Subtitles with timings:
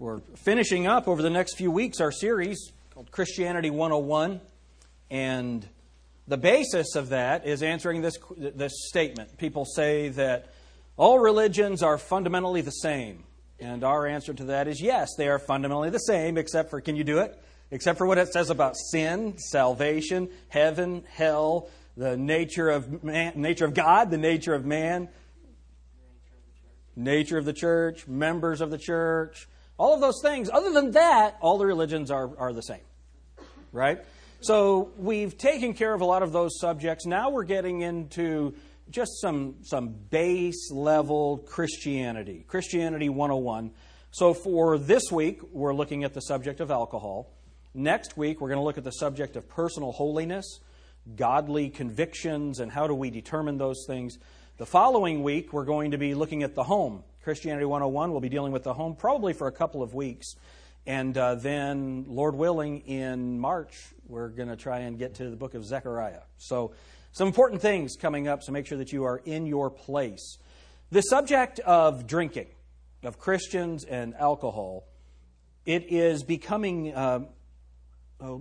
[0.00, 4.40] We're finishing up over the next few weeks our series called Christianity 101.
[5.10, 5.68] And
[6.28, 9.38] the basis of that is answering this, this statement.
[9.38, 10.52] People say that
[10.96, 13.24] all religions are fundamentally the same.
[13.58, 16.94] And our answer to that is yes, they are fundamentally the same, except for, can
[16.94, 17.36] you do it?
[17.72, 23.64] Except for what it says about sin, salvation, heaven, hell, the nature of man, nature
[23.64, 25.08] of God, the nature of man,
[26.94, 29.48] nature of the church, members of the church,
[29.78, 30.50] all of those things.
[30.52, 32.80] Other than that, all the religions are, are the same.
[33.72, 34.04] Right?
[34.40, 37.06] So we've taken care of a lot of those subjects.
[37.06, 38.54] Now we're getting into
[38.90, 43.72] just some, some base level Christianity, Christianity 101.
[44.10, 47.30] So for this week, we're looking at the subject of alcohol.
[47.74, 50.60] Next week, we're going to look at the subject of personal holiness,
[51.14, 54.18] godly convictions, and how do we determine those things.
[54.56, 58.10] The following week, we're going to be looking at the home, Christianity 101.
[58.10, 60.36] We'll be dealing with the home probably for a couple of weeks.
[60.86, 63.74] And uh, then, Lord willing, in March,
[64.06, 66.22] we're going to try and get to the book of Zechariah.
[66.38, 66.72] So,
[67.12, 70.38] some important things coming up, so make sure that you are in your place.
[70.90, 72.46] The subject of drinking,
[73.02, 74.86] of Christians and alcohol,
[75.66, 77.26] it is becoming uh,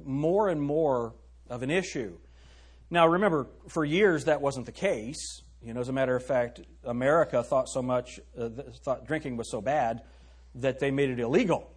[0.06, 1.14] more and more
[1.50, 2.18] of an issue.
[2.90, 5.42] Now, remember, for years that wasn't the case.
[5.68, 8.48] You know, as a matter of fact, America thought so much, uh,
[8.86, 10.02] thought drinking was so bad
[10.56, 11.70] that they made it illegal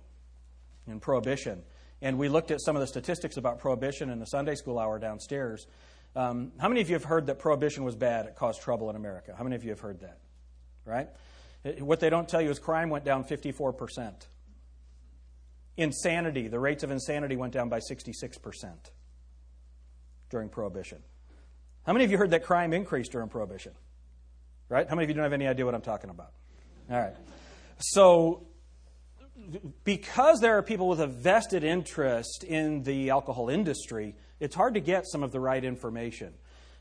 [0.86, 1.64] in prohibition.
[2.00, 5.00] And we looked at some of the statistics about prohibition in the Sunday school hour
[5.00, 5.66] downstairs.
[6.14, 8.26] Um, how many of you have heard that prohibition was bad?
[8.26, 9.34] It caused trouble in America.
[9.36, 10.18] How many of you have heard that?
[10.84, 11.08] Right?
[11.80, 14.28] What they don't tell you is crime went down 54%.
[15.76, 18.70] Insanity, the rates of insanity went down by 66%
[20.30, 21.02] during prohibition.
[21.90, 23.72] How many of you heard that crime increased during Prohibition?
[24.68, 24.88] Right?
[24.88, 26.30] How many of you don't have any idea what I'm talking about?
[26.88, 27.16] All right.
[27.80, 28.46] So,
[29.82, 34.80] because there are people with a vested interest in the alcohol industry, it's hard to
[34.80, 36.34] get some of the right information.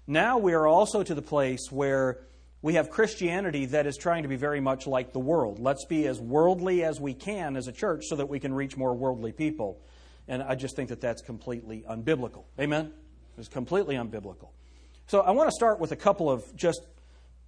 [0.06, 2.20] Now we are also to the place where
[2.62, 5.58] we have Christianity that is trying to be very much like the world.
[5.58, 8.78] Let's be as worldly as we can as a church so that we can reach
[8.78, 9.82] more worldly people.
[10.28, 12.44] And I just think that that's completely unbiblical.
[12.60, 12.94] Amen?
[13.40, 14.50] It's completely unbiblical.
[15.10, 16.82] So I want to start with a couple of just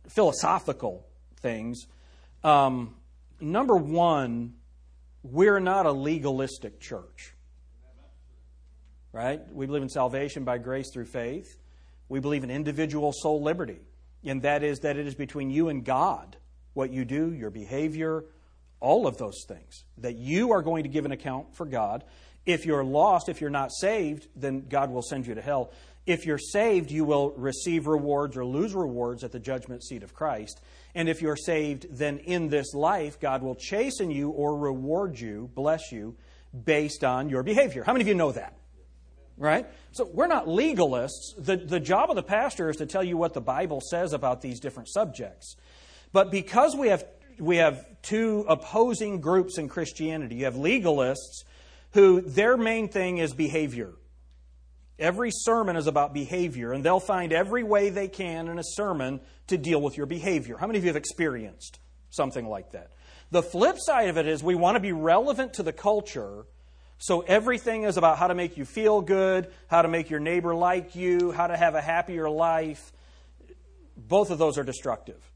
[0.07, 1.05] philosophical
[1.41, 1.85] things.
[2.43, 2.95] Um,
[3.39, 4.55] number one,
[5.21, 7.35] we're not a legalistic church.
[9.13, 9.41] Right?
[9.53, 11.59] We believe in salvation by grace through faith.
[12.09, 13.81] We believe in individual soul liberty,
[14.23, 16.37] and that is that it is between you and God
[16.73, 18.23] what you do, your behavior,
[18.79, 19.83] all of those things.
[19.99, 22.05] That you are going to give an account for God.
[22.43, 25.71] If you're lost, if you're not saved, then God will send you to hell.
[26.05, 30.13] If you're saved, you will receive rewards or lose rewards at the judgment seat of
[30.13, 30.59] Christ.
[30.95, 35.49] And if you're saved, then in this life, God will chasten you or reward you,
[35.53, 36.15] bless you,
[36.65, 37.83] based on your behavior.
[37.83, 38.57] How many of you know that?
[39.37, 39.67] Right?
[39.91, 41.35] So we're not legalists.
[41.37, 44.41] The, the job of the pastor is to tell you what the Bible says about
[44.41, 45.55] these different subjects.
[46.11, 47.05] But because we have,
[47.39, 51.43] we have two opposing groups in Christianity, you have legalists
[51.93, 53.93] who their main thing is behavior.
[55.01, 59.19] Every sermon is about behavior, and they'll find every way they can in a sermon
[59.47, 60.57] to deal with your behavior.
[60.57, 61.79] How many of you have experienced
[62.11, 62.91] something like that?
[63.31, 66.45] The flip side of it is we want to be relevant to the culture,
[66.99, 70.53] so everything is about how to make you feel good, how to make your neighbor
[70.53, 72.91] like you, how to have a happier life.
[73.97, 75.31] Both of those are destructive.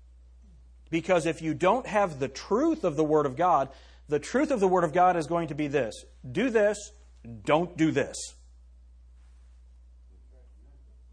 [0.92, 3.70] Because if you don't have the truth of the Word of God,
[4.08, 6.92] the truth of the Word of God is going to be this do this,
[7.44, 8.35] don't do this.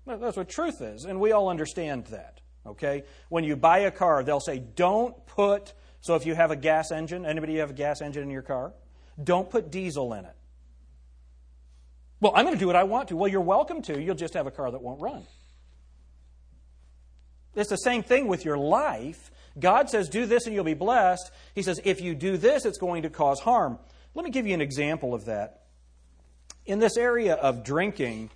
[0.06, 2.40] That's what truth is, and we all understand that.
[2.66, 3.04] Okay?
[3.28, 6.90] When you buy a car, they'll say, don't put, so if you have a gas
[6.90, 8.72] engine, anybody have a gas engine in your car?
[9.22, 10.36] Don't put diesel in it.
[12.20, 13.16] Well, I'm going to do what I want to.
[13.16, 14.00] Well, you're welcome to.
[14.00, 15.24] You'll just have a car that won't run.
[17.54, 19.30] It's the same thing with your life.
[19.58, 21.30] God says, do this and you'll be blessed.
[21.54, 23.78] He says, if you do this, it's going to cause harm.
[24.14, 25.62] Let me give you an example of that.
[26.64, 28.30] In this area of drinking,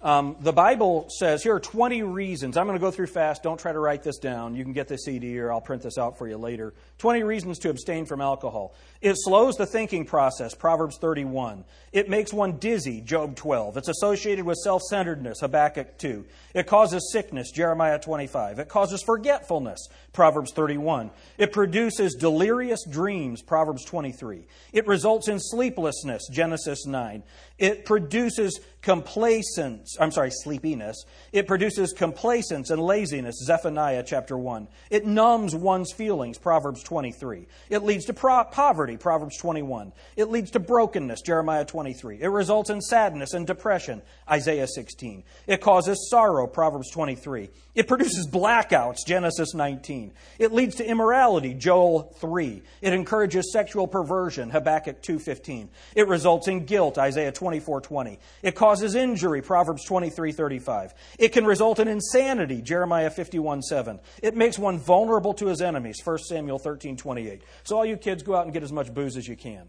[0.00, 2.56] um, the Bible says here are 20 reasons.
[2.56, 3.42] I'm going to go through fast.
[3.42, 4.54] Don't try to write this down.
[4.54, 6.72] You can get the CD or I'll print this out for you later.
[6.98, 8.74] 20 reasons to abstain from alcohol.
[9.00, 11.64] It slows the thinking process, Proverbs 31.
[11.92, 13.76] It makes one dizzy, Job 12.
[13.76, 16.24] It's associated with self centeredness, Habakkuk 2.
[16.54, 18.60] It causes sickness, Jeremiah 25.
[18.60, 21.10] It causes forgetfulness, Proverbs 31.
[21.38, 24.46] It produces delirious dreams, Proverbs 23.
[24.72, 27.22] It results in sleeplessness, Genesis 9.
[27.58, 31.04] It produces complacence I'm sorry, sleepiness.
[31.32, 34.68] It produces complacence and laziness, Zephaniah chapter 1.
[34.90, 37.46] It numbs one's feelings, Proverbs 23.
[37.70, 39.92] It leads to pro- poverty, Proverbs 21.
[40.16, 42.20] It leads to brokenness, Jeremiah 23.
[42.20, 45.24] It results in sadness and depression, Isaiah 16.
[45.46, 47.50] It causes sorrow, Proverbs 23.
[47.78, 50.12] It produces blackouts, Genesis 19.
[50.40, 52.60] It leads to immorality, Joel 3.
[52.80, 55.68] It encourages sexual perversion, Habakkuk 2:15.
[55.94, 58.18] It results in guilt, Isaiah 24:20.
[58.42, 60.92] It causes injury, Proverbs 23:35.
[61.20, 64.00] It can result in insanity, Jeremiah 51:7.
[64.24, 67.42] It makes one vulnerable to his enemies, 1 Samuel 13:28.
[67.62, 69.68] So all you kids go out and get as much booze as you can.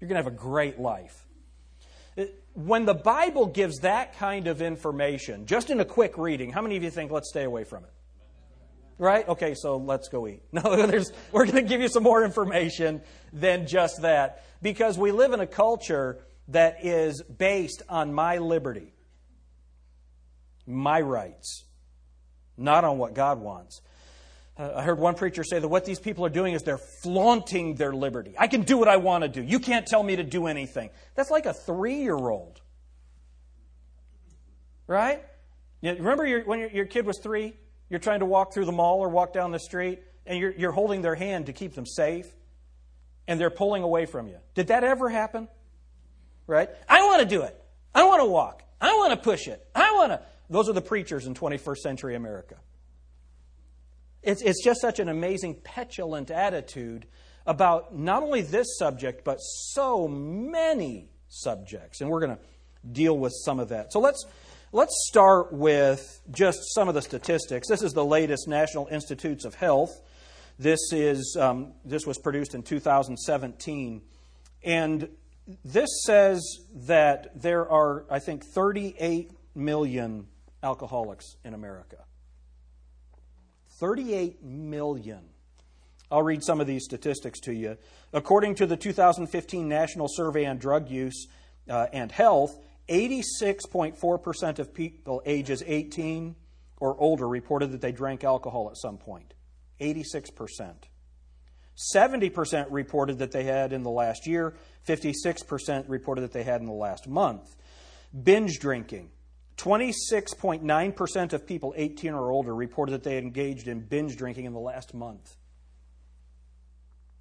[0.00, 1.26] You're going to have a great life.
[2.54, 6.76] When the Bible gives that kind of information, just in a quick reading, how many
[6.76, 7.90] of you think let's stay away from it?
[8.98, 9.26] Right?
[9.28, 10.42] Okay, so let's go eat.
[10.52, 10.62] No,
[11.32, 13.00] we're going to give you some more information
[13.32, 16.18] than just that because we live in a culture
[16.48, 18.92] that is based on my liberty,
[20.66, 21.64] my rights,
[22.56, 23.80] not on what God wants.
[24.60, 27.76] Uh, I heard one preacher say that what these people are doing is they're flaunting
[27.76, 28.34] their liberty.
[28.38, 29.42] I can do what I want to do.
[29.42, 30.90] You can't tell me to do anything.
[31.14, 32.60] That's like a three year old.
[34.86, 35.24] Right?
[35.80, 37.54] You remember your, when your, your kid was three?
[37.88, 40.72] You're trying to walk through the mall or walk down the street, and you're, you're
[40.72, 42.26] holding their hand to keep them safe,
[43.26, 44.36] and they're pulling away from you.
[44.54, 45.48] Did that ever happen?
[46.46, 46.68] Right?
[46.86, 47.58] I want to do it.
[47.94, 48.62] I want to walk.
[48.78, 49.66] I want to push it.
[49.74, 50.20] I want to.
[50.50, 52.56] Those are the preachers in 21st century America.
[54.22, 57.06] It's, it's just such an amazing, petulant attitude
[57.46, 62.00] about not only this subject, but so many subjects.
[62.00, 62.42] And we're going to
[62.92, 63.92] deal with some of that.
[63.92, 64.24] So let's,
[64.72, 67.68] let's start with just some of the statistics.
[67.68, 70.00] This is the latest National Institutes of Health.
[70.58, 74.02] This, is, um, this was produced in 2017.
[74.62, 75.08] And
[75.64, 76.42] this says
[76.86, 80.26] that there are, I think, 38 million
[80.62, 82.04] alcoholics in America.
[83.80, 85.20] 38 million.
[86.10, 87.76] I'll read some of these statistics to you.
[88.12, 91.28] According to the 2015 National Survey on Drug Use
[91.68, 96.34] uh, and Health, 86.4% of people ages 18
[96.78, 99.34] or older reported that they drank alcohol at some point.
[99.80, 100.74] 86%.
[101.94, 104.54] 70% reported that they had in the last year.
[104.86, 107.54] 56% reported that they had in the last month.
[108.22, 109.10] Binge drinking.
[109.60, 114.58] 26.9% of people 18 or older reported that they engaged in binge drinking in the
[114.58, 115.36] last month.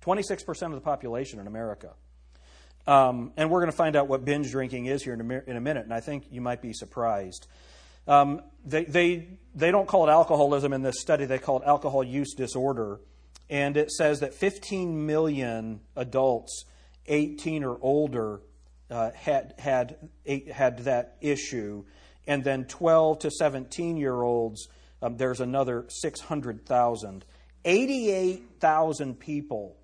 [0.02, 1.92] 26% of the population in America.
[2.88, 5.58] Um, and we're going to find out what binge drinking is here in a, in
[5.58, 7.48] a minute, and I think you might be surprised.
[8.08, 12.06] Um, they, they, they don't call it alcoholism in this study, they call it alcohol
[12.06, 13.02] use disorder.
[13.50, 16.64] And it says that 15 million adults
[17.08, 18.42] 18 or older
[18.90, 20.10] uh, had, had,
[20.54, 21.84] had that issue
[22.30, 24.70] and then 12 to 17 year olds,
[25.02, 27.26] um, there's another 600,000.
[27.66, 29.76] 88,000 people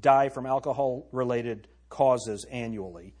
[0.00, 3.14] die from alcohol related causes annually,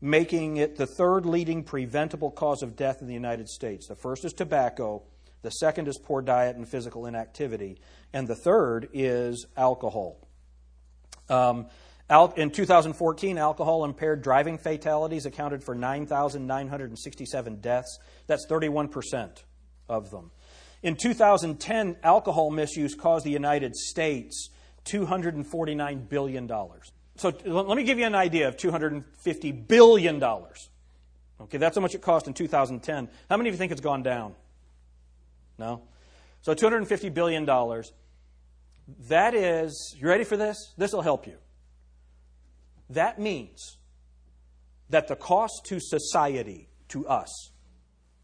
[0.00, 3.86] making it the third leading preventable cause of death in the United States.
[3.86, 5.04] The first is tobacco,
[5.42, 7.78] the second is poor diet and physical inactivity,
[8.12, 10.18] and the third is alcohol.
[11.28, 11.68] Um,
[12.36, 17.98] in 2014, alcohol impaired driving fatalities accounted for 9,967 deaths.
[18.26, 19.42] That's 31%
[19.88, 20.30] of them.
[20.82, 24.50] In 2010, alcohol misuse caused the United States
[24.86, 26.48] $249 billion.
[27.16, 30.22] So let me give you an idea of $250 billion.
[30.22, 33.08] Okay, that's how much it cost in 2010.
[33.28, 34.34] How many of you think it's gone down?
[35.58, 35.82] No?
[36.42, 37.44] So $250 billion.
[39.08, 40.72] That is, you ready for this?
[40.78, 41.36] This will help you.
[42.90, 43.76] That means
[44.90, 47.50] that the cost to society, to us,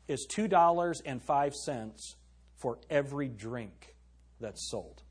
[0.08, 1.94] is $2.05
[2.56, 3.94] for every drink
[4.40, 5.02] that's sold.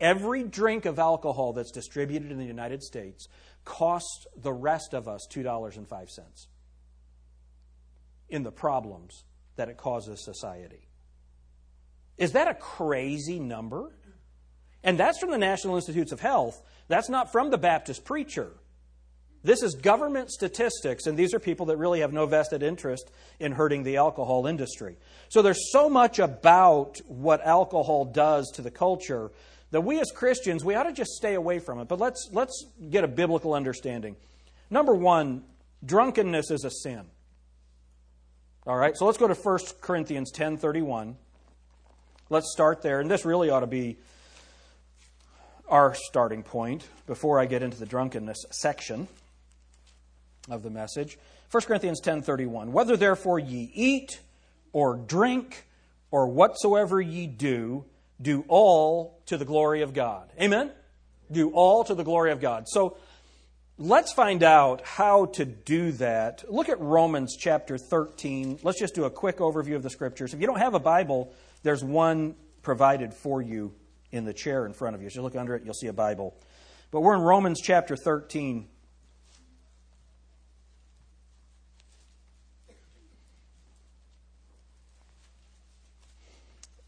[0.00, 3.28] Every drink of alcohol that's distributed in the United States
[3.64, 6.46] costs the rest of us $2.05
[8.28, 9.24] in the problems
[9.56, 10.88] that it causes society.
[12.18, 13.96] Is that a crazy number?
[14.84, 16.62] And that's from the National Institutes of Health.
[16.86, 18.50] That's not from the Baptist preacher.
[19.42, 23.10] This is government statistics, and these are people that really have no vested interest
[23.40, 24.96] in hurting the alcohol industry.
[25.28, 29.32] So there's so much about what alcohol does to the culture
[29.70, 31.88] that we as Christians, we ought to just stay away from it.
[31.88, 34.14] But let's, let's get a biblical understanding.
[34.70, 35.42] Number one,
[35.84, 37.02] drunkenness is a sin.
[38.66, 41.16] All right, so let's go to 1 Corinthians 10 31.
[42.30, 43.00] Let's start there.
[43.00, 43.98] And this really ought to be
[45.68, 49.08] our starting point before I get into the drunkenness section.
[50.50, 51.18] of the message.
[51.50, 52.72] 1 Corinthians 10:31.
[52.72, 54.20] Whether therefore ye eat
[54.72, 55.66] or drink
[56.10, 57.84] or whatsoever ye do,
[58.20, 60.30] do all to the glory of God.
[60.40, 60.72] Amen?
[61.30, 62.68] Do all to the glory of God.
[62.68, 62.96] So
[63.78, 66.44] let's find out how to do that.
[66.52, 68.58] Look at Romans chapter 13.
[68.62, 70.34] Let's just do a quick overview of the scriptures.
[70.34, 73.74] If you don't have a Bible, there's one provided for you
[74.14, 75.10] in the chair in front of you.
[75.10, 76.34] So you look under it, you'll see a Bible.
[76.90, 78.68] But we're in Romans chapter 13.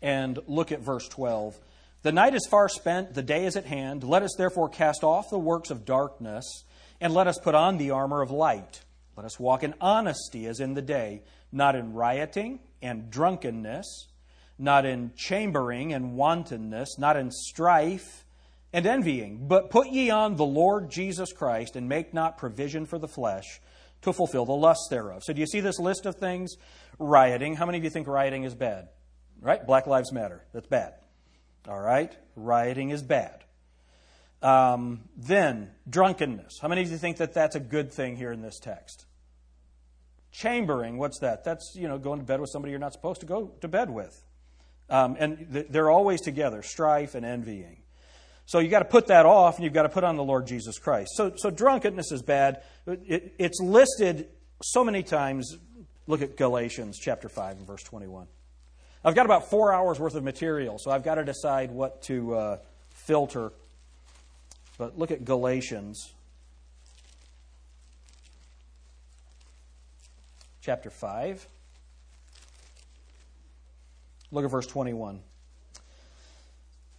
[0.00, 1.56] And look at verse 12.
[2.02, 4.04] The night is far spent, the day is at hand.
[4.04, 6.62] Let us therefore cast off the works of darkness,
[7.00, 8.83] and let us put on the armor of light.
[9.16, 14.06] Let us walk in honesty as in the day, not in rioting and drunkenness,
[14.59, 18.25] not in chambering and wantonness, not in strife
[18.73, 22.99] and envying, but put ye on the Lord Jesus Christ, and make not provision for
[22.99, 23.61] the flesh
[24.03, 25.23] to fulfill the lusts thereof.
[25.25, 26.57] So, do you see this list of things?
[26.99, 27.55] Rioting.
[27.55, 28.89] How many of you think rioting is bad?
[29.41, 29.65] Right?
[29.67, 30.45] Black Lives Matter.
[30.53, 30.95] That's bad.
[31.69, 32.17] All right?
[32.37, 33.45] Rioting is bad.
[34.43, 36.59] Um, then, drunkenness.
[36.61, 39.07] How many of you think that that's a good thing here in this text?
[40.31, 41.45] Chambering, what's that?
[41.45, 43.91] That's, you know, going to bed with somebody you're not supposed to go to bed
[43.91, 44.23] with.
[44.88, 47.78] Um, and th- they're always together, strife and envying.
[48.47, 50.47] So you've got to put that off and you've got to put on the Lord
[50.47, 51.11] Jesus Christ.
[51.16, 52.62] So, so drunkenness is bad.
[52.87, 54.28] It, it's listed
[54.62, 55.57] so many times.
[56.07, 58.28] Look at Galatians chapter 5 and verse 21.
[59.05, 62.35] I've got about four hours worth of material, so I've got to decide what to
[62.35, 62.59] uh,
[62.90, 63.52] filter.
[64.78, 66.12] But look at Galatians
[70.61, 71.47] chapter 5.
[74.37, 75.21] Look at verse 21.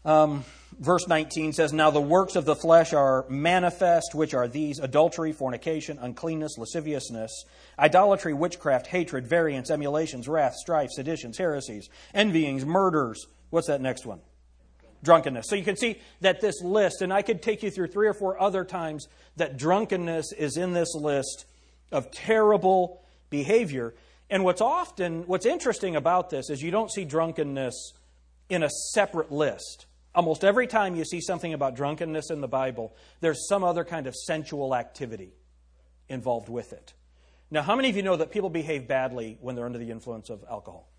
[0.03, 0.43] Um,
[0.79, 5.33] verse 19 says, Now the works of the flesh are manifest, which are these adultery,
[5.33, 7.45] fornication, uncleanness, lasciviousness,
[7.77, 13.27] idolatry, witchcraft, hatred, variance, emulations, wrath, strife, seditions, heresies, envyings, murders.
[13.51, 14.21] What's that next one?
[15.03, 15.47] Drunkenness.
[15.47, 18.15] So you can see that this list, and I could take you through three or
[18.15, 21.45] four other times that drunkenness is in this list
[21.91, 23.93] of terrible behavior.
[24.29, 27.93] And what's often, what's interesting about this is you don't see drunkenness
[28.49, 29.85] in a separate list.
[30.13, 34.07] Almost every time you see something about drunkenness in the Bible, there's some other kind
[34.07, 35.33] of sensual activity
[36.09, 36.93] involved with it.
[37.49, 40.29] Now, how many of you know that people behave badly when they're under the influence
[40.29, 40.89] of alcohol?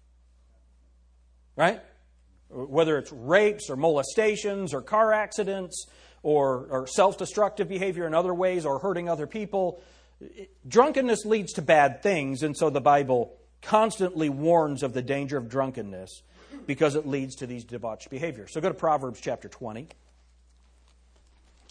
[1.57, 1.81] Right?
[2.49, 5.87] Whether it's rapes or molestations or car accidents
[6.23, 9.83] or, or self destructive behavior in other ways or hurting other people,
[10.67, 15.49] drunkenness leads to bad things, and so the Bible constantly warns of the danger of
[15.49, 16.23] drunkenness
[16.67, 18.53] because it leads to these debauched behaviors.
[18.53, 19.89] So go to Proverbs chapter 20.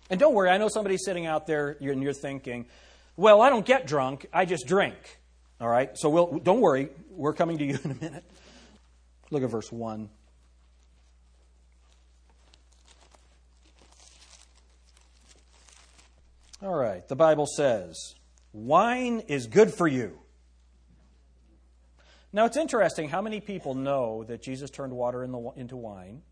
[0.09, 2.65] And don't worry, I know somebody's sitting out there and you're thinking,
[3.15, 4.95] well, I don't get drunk, I just drink.
[5.59, 5.91] All right?
[5.97, 8.23] So we'll, don't worry, we're coming to you in a minute.
[9.31, 10.09] Look at verse 1.
[16.63, 18.15] All right, the Bible says,
[18.65, 20.19] wine is good for you.
[22.33, 26.23] Now, it's interesting how many people know that Jesus turned water in the, into wine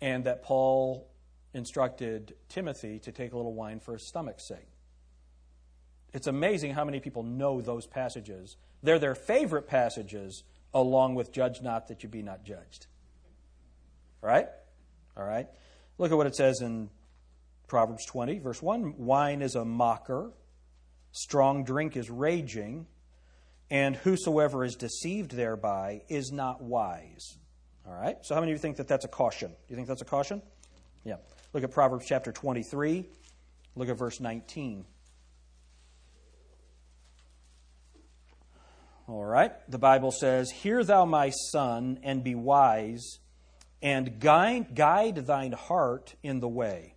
[0.00, 1.08] and that Paul
[1.54, 4.68] instructed Timothy to take a little wine for his stomach's sake.
[6.12, 8.56] It's amazing how many people know those passages.
[8.82, 12.86] They're their favorite passages, along with Judge not that you be not judged.
[14.20, 14.46] Right?
[15.16, 15.48] All right?
[15.98, 16.90] Look at what it says in
[17.66, 20.30] Proverbs 20, verse 1 Wine is a mocker,
[21.14, 22.86] strong drink is raging
[23.70, 27.38] and whosoever is deceived thereby is not wise.
[27.86, 28.16] All right?
[28.22, 29.48] So, how many of you think that that's a caution?
[29.48, 30.42] Do you think that's a caution?
[31.04, 31.16] Yeah.
[31.52, 33.06] Look at Proverbs chapter 23.
[33.76, 34.84] Look at verse 19.
[39.06, 39.52] All right.
[39.70, 43.18] The Bible says, Hear thou, my son, and be wise,
[43.82, 46.94] and guide, guide thine heart in the way.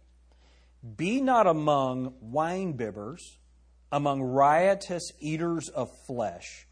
[0.95, 3.19] Be not among winebibbers
[3.91, 6.67] among riotous eaters of flesh.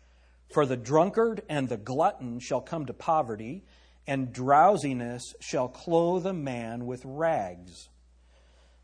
[0.53, 3.63] For the drunkard and the glutton shall come to poverty,
[4.07, 7.89] and drowsiness shall clothe a man with rags.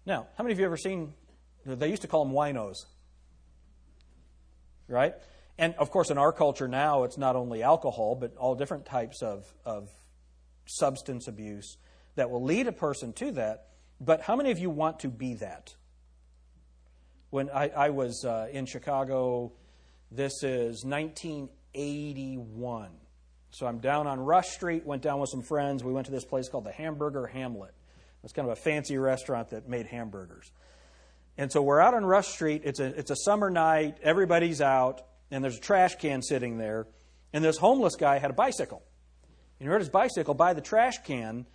[0.06, 1.14] Now, how many of you ever seen,
[1.66, 2.78] they used to call them winos,
[4.88, 5.14] right?
[5.58, 9.22] And of course, in our culture now, it's not only alcohol, but all different types
[9.22, 9.90] of, of
[10.66, 11.78] substance abuse
[12.16, 13.68] that will lead a person to that.
[14.00, 15.76] But how many of you want to be that?
[17.32, 19.54] When I, I was uh, in Chicago.
[20.12, 22.92] This is 1981.
[23.50, 25.84] So I'm down on Rush Street, went down with some friends.
[25.84, 27.74] We went to this place called the Hamburger Hamlet.
[28.24, 30.52] It's kind of a fancy restaurant that made hamburgers.
[31.38, 32.62] And so we're out on Rush Street.
[32.66, 33.98] It's a, it's a summer night.
[34.04, 36.88] Everybody's out, and there's a trash can sitting there.
[37.34, 38.84] And this homeless guy had a bicycle.
[39.60, 41.46] And he rode his bicycle by the trash can,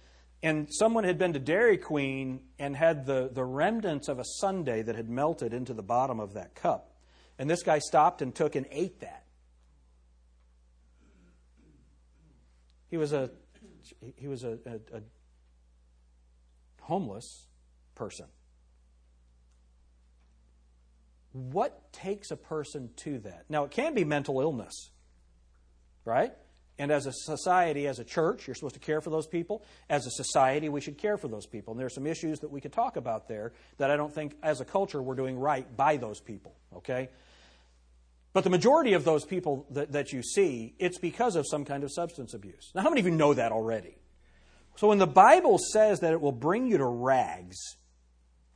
[0.43, 4.83] and someone had been to Dairy Queen and had the, the remnants of a sundae
[4.83, 6.93] that had melted into the bottom of that cup.
[7.39, 9.25] And this guy stopped and took and ate that.
[12.89, 13.31] He was a
[14.17, 15.03] he was a, a, a
[16.81, 17.47] homeless
[17.95, 18.27] person.
[21.33, 23.45] What takes a person to that?
[23.49, 24.91] Now, it can be mental illness,
[26.05, 26.33] right?
[26.79, 29.65] And as a society, as a church, you're supposed to care for those people.
[29.89, 31.73] As a society, we should care for those people.
[31.73, 34.37] And there are some issues that we could talk about there that I don't think,
[34.43, 37.09] as a culture, we're doing right by those people, okay?
[38.35, 41.83] But the majority of those people that, that you see, it's because of some kind
[41.83, 42.71] of substance abuse.
[42.75, 43.97] Now, how many of you know that already?
[44.77, 47.57] So when the Bible says that it will bring you to rags,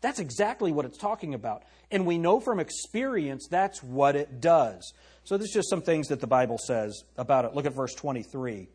[0.01, 1.65] that's exactly what it's talking about.
[1.91, 4.93] And we know from experience that's what it does.
[5.25, 7.55] So there's just some things that the Bible says about it.
[7.55, 8.69] Look at verse 23.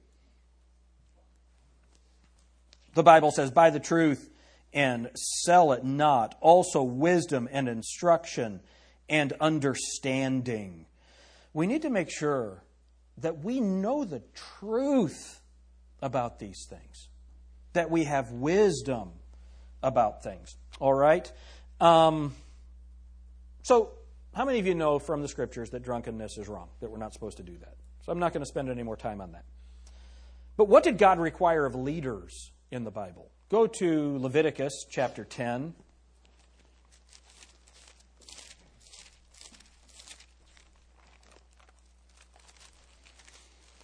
[2.93, 4.29] The Bible says, Buy the truth
[4.73, 5.09] and
[5.43, 6.35] sell it not.
[6.41, 8.61] Also, wisdom and instruction
[9.09, 10.85] and understanding.
[11.53, 12.63] We need to make sure
[13.17, 14.21] that we know the
[14.59, 15.41] truth
[16.01, 17.09] about these things,
[17.73, 19.11] that we have wisdom
[19.81, 20.55] about things.
[20.79, 21.31] All right?
[21.79, 22.33] Um,
[23.63, 23.91] so,
[24.33, 27.13] how many of you know from the scriptures that drunkenness is wrong, that we're not
[27.13, 27.75] supposed to do that?
[28.05, 29.45] So, I'm not going to spend any more time on that.
[30.57, 33.29] But what did God require of leaders in the Bible?
[33.49, 35.73] Go to Leviticus chapter 10.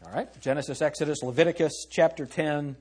[0.05, 2.75] All right, Genesis, Exodus, Leviticus chapter 10.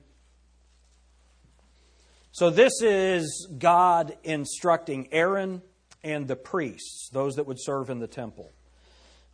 [2.33, 5.61] So, this is God instructing Aaron
[6.01, 8.51] and the priests, those that would serve in the temple.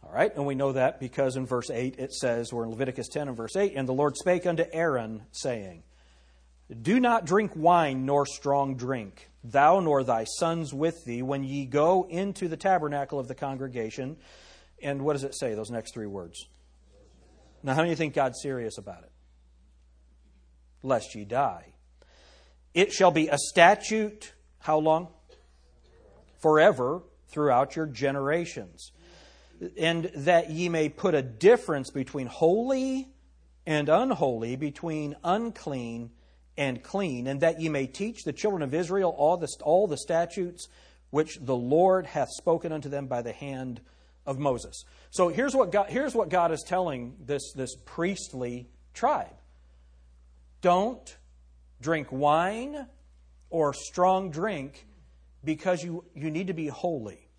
[0.03, 3.07] All right, and we know that because in verse 8 it says, we're in Leviticus
[3.09, 5.83] 10 and verse 8, and the Lord spake unto Aaron, saying,
[6.81, 11.65] Do not drink wine nor strong drink, thou nor thy sons with thee, when ye
[11.65, 14.17] go into the tabernacle of the congregation.
[14.81, 16.47] And what does it say, those next three words?
[17.61, 19.11] Now, how do you think God's serious about it?
[20.83, 21.73] Lest ye die.
[22.73, 25.07] It shall be a statute, how long?
[26.39, 28.91] Forever, throughout your generations.
[29.77, 33.09] And that ye may put a difference between holy
[33.65, 36.11] and unholy, between unclean
[36.57, 39.97] and clean, and that ye may teach the children of Israel all the, all the
[39.97, 40.67] statutes
[41.09, 43.81] which the Lord hath spoken unto them by the hand
[44.25, 44.83] of Moses.
[45.09, 49.35] So here's what God, here's what God is telling this, this priestly tribe
[50.61, 51.17] don't
[51.81, 52.87] drink wine
[53.49, 54.85] or strong drink
[55.43, 57.29] because you, you need to be holy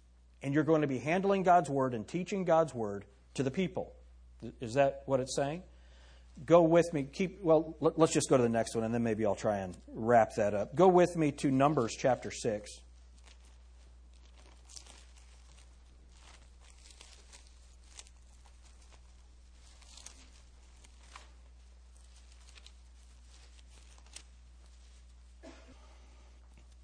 [0.42, 3.92] and you're going to be handling God's word and teaching God's word to the people.
[4.60, 5.62] Is that what it's saying?
[6.44, 7.02] Go with me.
[7.02, 7.76] Keep well.
[7.80, 10.54] Let's just go to the next one, and then maybe I'll try and wrap that
[10.54, 10.76] up.
[10.76, 12.80] Go with me to Numbers chapter six.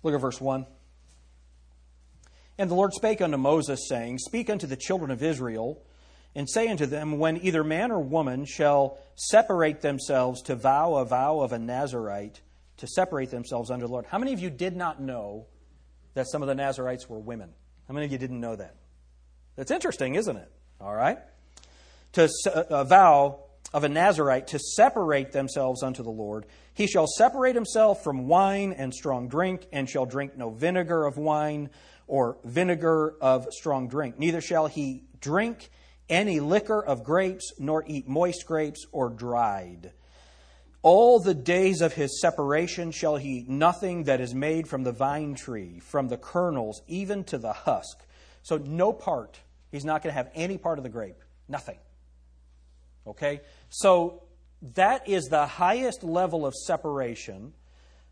[0.04, 0.66] Look at verse 1.
[2.58, 5.82] And the Lord spake unto Moses, saying, Speak unto the children of Israel,
[6.36, 11.04] and say unto them, When either man or woman shall separate themselves to vow a
[11.04, 12.40] vow of a Nazarite,
[12.76, 14.06] to separate themselves unto the Lord.
[14.06, 15.46] How many of you did not know
[16.14, 17.50] that some of the Nazarites were women?
[17.88, 18.76] How many of you didn't know that?
[19.56, 20.50] That's interesting, isn't it?
[20.80, 21.18] All right.
[22.12, 23.43] To a uh, vow
[23.74, 26.46] of a Nazarite to separate themselves unto the Lord.
[26.74, 31.18] He shall separate himself from wine and strong drink, and shall drink no vinegar of
[31.18, 31.70] wine
[32.06, 34.16] or vinegar of strong drink.
[34.16, 35.70] Neither shall he drink
[36.08, 39.92] any liquor of grapes, nor eat moist grapes or dried.
[40.82, 44.92] All the days of his separation shall he eat nothing that is made from the
[44.92, 48.06] vine tree, from the kernels, even to the husk.
[48.42, 49.40] So, no part.
[49.72, 51.16] He's not going to have any part of the grape.
[51.48, 51.78] Nothing.
[53.06, 53.40] Okay?
[53.68, 54.22] So
[54.74, 57.52] that is the highest level of separation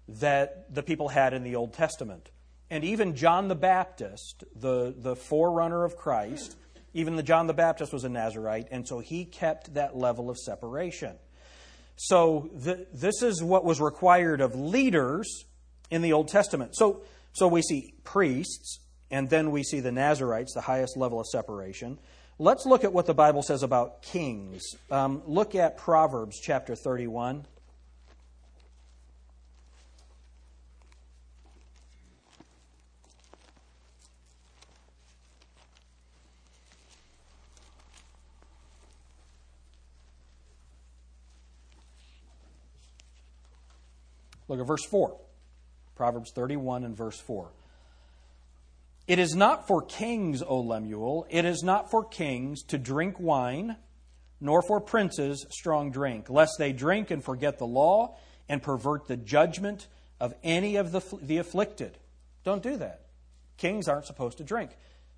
[0.09, 2.31] that the people had in the Old Testament.
[2.71, 6.57] And even John the Baptist, the, the forerunner of Christ,
[6.95, 10.39] even the John the Baptist was a Nazarite, and so he kept that level of
[10.39, 11.17] separation.
[11.97, 15.45] So the, this is what was required of leaders
[15.91, 16.75] in the Old Testament.
[16.75, 17.03] So,
[17.33, 21.99] so we see priests, and then we see the Nazarites, the highest level of separation.
[22.43, 24.75] Let's look at what the Bible says about kings.
[24.91, 27.47] Um, look at Proverbs chapter 31.
[44.49, 45.17] Look at verse 4.
[45.95, 47.53] Proverbs 31 and verse 4.
[49.13, 53.77] It is not for kings, O Lemuel, it is not for kings to drink wine,
[54.41, 58.17] nor for princes strong drink, lest they drink and forget the law
[58.49, 59.87] and pervert the judgment
[60.19, 61.99] of any of the, the afflicted.
[62.43, 63.03] Don't do that.
[63.59, 64.71] Kings aren't supposed to drink.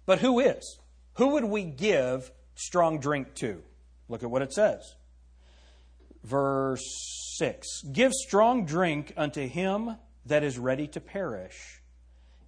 [0.06, 0.80] But who is?
[1.18, 3.62] Who would we give strong drink to?
[4.08, 4.96] Look at what it says.
[6.24, 6.82] Verse
[7.38, 11.80] 6 Give strong drink unto him that is ready to perish,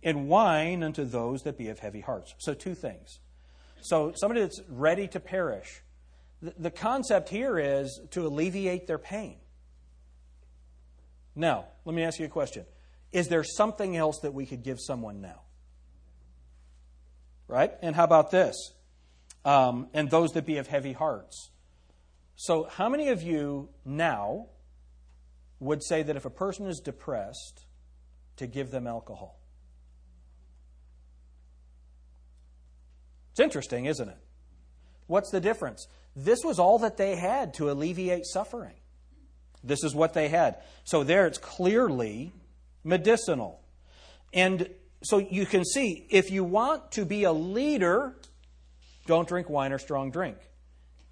[0.07, 2.33] and wine unto those that be of heavy hearts.
[2.39, 3.19] So, two things.
[3.83, 5.83] So, somebody that's ready to perish.
[6.41, 9.39] The concept here is to alleviate their pain.
[11.35, 12.65] Now, let me ask you a question.
[13.11, 15.41] Is there something else that we could give someone now?
[17.49, 17.73] Right?
[17.83, 18.55] And how about this?
[19.45, 21.51] Um, and those that be of heavy hearts.
[22.37, 24.47] So, how many of you now
[25.59, 27.67] would say that if a person is depressed,
[28.37, 29.41] to give them alcohol?
[33.37, 34.17] It's interesting, isn't it?
[35.09, 35.89] What's the difference?
[36.17, 38.73] This was all that they had to alleviate suffering.
[39.63, 40.63] This is what they had.
[40.85, 42.33] So, there it's clearly
[42.83, 43.61] medicinal.
[44.33, 44.71] And
[45.03, 48.17] so you can see if you want to be a leader,
[49.07, 50.39] don't drink wine or strong drink.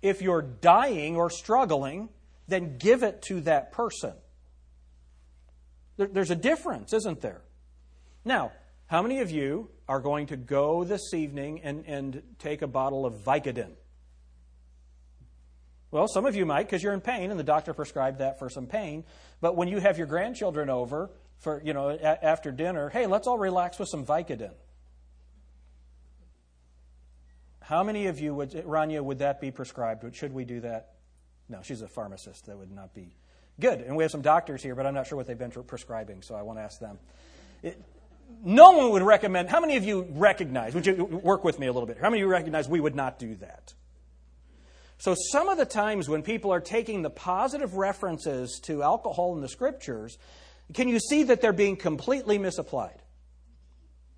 [0.01, 2.09] If you're dying or struggling,
[2.49, 4.15] then give it to that person.
[5.99, 7.43] There's a difference, isn't there?
[8.25, 8.53] Now,
[8.95, 13.05] how many of you are going to go this evening and, and take a bottle
[13.05, 13.73] of Vicodin?
[15.91, 18.49] Well, some of you might because you're in pain and the doctor prescribed that for
[18.49, 19.03] some pain.
[19.41, 23.27] But when you have your grandchildren over for, you know, a- after dinner, hey, let's
[23.27, 24.55] all relax with some Vicodin.
[27.63, 30.05] How many of you would, Rania, would that be prescribed?
[30.15, 30.91] Should we do that?
[31.49, 32.47] No, she's a pharmacist.
[32.47, 33.17] That would not be
[33.59, 33.81] good.
[33.81, 36.37] And we have some doctors here, but I'm not sure what they've been prescribing, so
[36.37, 37.01] I want to ask them.
[37.65, 37.83] It,
[38.45, 39.49] no one would recommend.
[39.49, 40.75] How many of you recognize?
[40.75, 41.99] Would you work with me a little bit?
[42.01, 43.73] How many of you recognize we would not do that?
[44.99, 49.41] So, some of the times when people are taking the positive references to alcohol in
[49.41, 50.19] the scriptures,
[50.73, 53.03] can you see that they're being completely misapplied?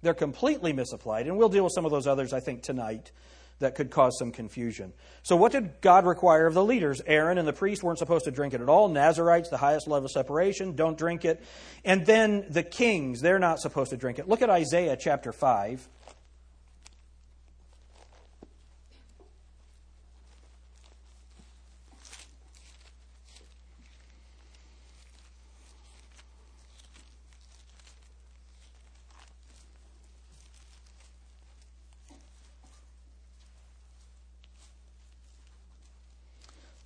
[0.02, 3.10] They're completely misapplied, and we'll deal with some of those others, I think, tonight
[3.58, 4.92] that could cause some confusion.
[5.22, 7.00] So, what did God require of the leaders?
[7.06, 8.88] Aaron and the priest weren't supposed to drink it at all.
[8.88, 11.42] Nazarites, the highest level of separation, don't drink it.
[11.84, 14.28] And then the kings, they're not supposed to drink it.
[14.28, 15.88] Look at Isaiah chapter 5.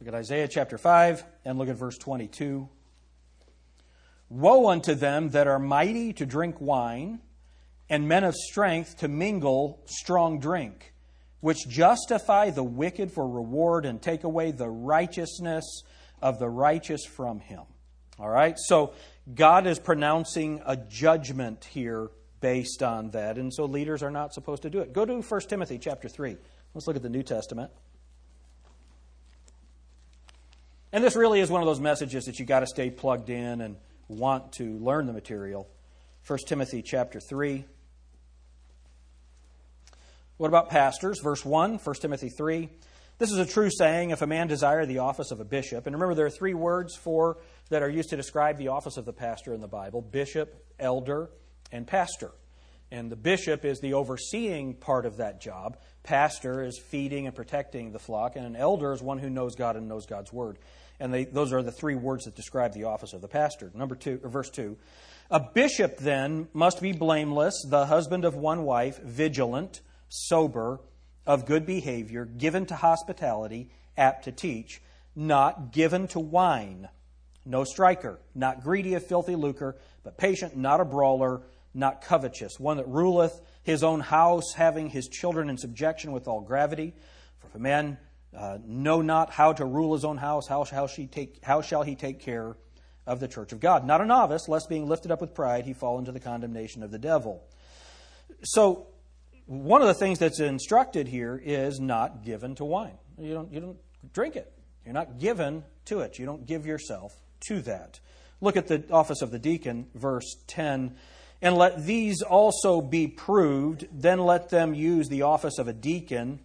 [0.00, 2.68] Look at Isaiah chapter 5 and look at verse 22.
[4.30, 7.20] Woe unto them that are mighty to drink wine,
[7.90, 10.94] and men of strength to mingle strong drink,
[11.40, 15.82] which justify the wicked for reward and take away the righteousness
[16.22, 17.62] of the righteous from him.
[18.18, 18.56] All right?
[18.58, 18.94] So
[19.34, 22.08] God is pronouncing a judgment here
[22.40, 24.94] based on that, and so leaders are not supposed to do it.
[24.94, 26.36] Go to 1 Timothy chapter 3.
[26.72, 27.70] Let's look at the New Testament.
[30.92, 33.60] And this really is one of those messages that you got to stay plugged in
[33.60, 33.76] and
[34.08, 35.68] want to learn the material.
[36.26, 37.64] 1 Timothy chapter 3.
[40.36, 41.20] What about pastors?
[41.22, 42.68] Verse 1, 1 Timothy 3.
[43.18, 45.86] This is a true saying if a man desire the office of a bishop.
[45.86, 47.36] And remember, there are three words for
[47.68, 51.30] that are used to describe the office of the pastor in the Bible bishop, elder,
[51.70, 52.32] and pastor.
[52.90, 55.76] And the bishop is the overseeing part of that job.
[56.02, 58.34] Pastor is feeding and protecting the flock.
[58.34, 60.58] And an elder is one who knows God and knows God's word.
[61.00, 63.72] And they, those are the three words that describe the office of the pastor.
[63.74, 64.76] Number two, or verse two.
[65.30, 70.80] A bishop then must be blameless, the husband of one wife, vigilant, sober,
[71.26, 74.82] of good behavior, given to hospitality, apt to teach,
[75.14, 76.88] not given to wine,
[77.44, 82.76] no striker, not greedy of filthy lucre, but patient, not a brawler, not covetous, one
[82.76, 86.92] that ruleth his own house, having his children in subjection with all gravity.
[87.38, 87.98] For if a man
[88.36, 91.82] uh, know not how to rule his own house, how shall, she take, how shall
[91.82, 92.56] he take care
[93.06, 93.84] of the church of God?
[93.84, 96.90] Not a novice, lest being lifted up with pride he fall into the condemnation of
[96.90, 97.42] the devil.
[98.42, 98.86] So,
[99.46, 102.96] one of the things that's instructed here is not given to wine.
[103.18, 103.78] You don't, you don't
[104.12, 104.52] drink it.
[104.84, 106.20] You're not given to it.
[106.20, 107.12] You don't give yourself
[107.48, 107.98] to that.
[108.40, 110.94] Look at the office of the deacon, verse 10.
[111.42, 116.40] And let these also be proved, then let them use the office of a deacon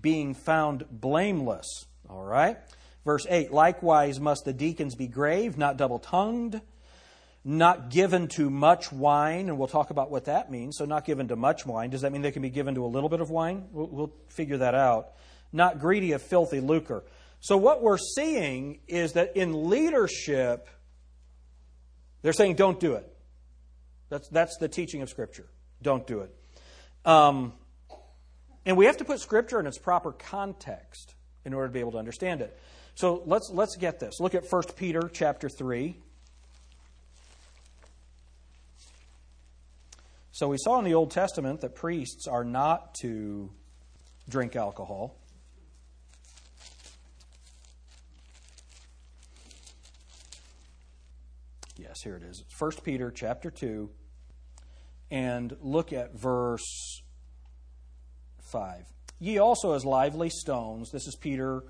[0.00, 1.86] being found blameless.
[2.08, 2.58] All right?
[3.04, 6.60] Verse 8 Likewise must the deacons be grave, not double tongued,
[7.44, 10.76] not given to much wine, and we'll talk about what that means.
[10.76, 11.90] So, not given to much wine.
[11.90, 13.66] Does that mean they can be given to a little bit of wine?
[13.72, 15.12] We'll, we'll figure that out.
[15.52, 17.02] Not greedy of filthy lucre.
[17.40, 20.68] So, what we're seeing is that in leadership,
[22.22, 23.08] they're saying don't do it.
[24.08, 25.46] That's, that's the teaching of Scripture.
[25.82, 26.34] Don't do it.
[27.04, 27.54] Um,
[28.64, 31.92] and we have to put Scripture in its proper context in order to be able
[31.92, 32.56] to understand it.
[32.94, 34.20] So let's, let's get this.
[34.20, 35.96] Look at 1 Peter chapter 3.
[40.32, 43.50] So we saw in the Old Testament that priests are not to
[44.28, 45.16] drink alcohol.
[51.76, 52.42] Yes, here it is.
[52.46, 53.90] It's 1 Peter chapter 2
[55.10, 57.01] and look at verse
[58.52, 58.84] 5.
[59.18, 61.64] Ye also as lively stones, this is Peter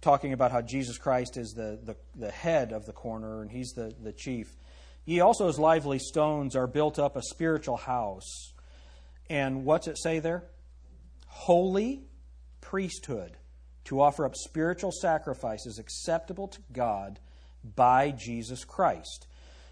[0.00, 3.72] talking about how Jesus Christ is the, the, the head of the corner and he's
[3.72, 4.56] the, the chief.
[5.04, 8.52] Ye also, as lively stones, are built up a spiritual house.
[9.28, 10.44] And what's it say there?
[11.26, 12.02] Holy
[12.60, 13.36] priesthood
[13.84, 17.18] to offer up spiritual sacrifices acceptable to God
[17.64, 19.26] by Jesus Christ.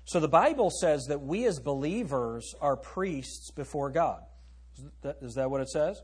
[0.05, 4.23] So the Bible says that we as believers are priests before God.
[4.77, 6.01] Is that, is that what it says?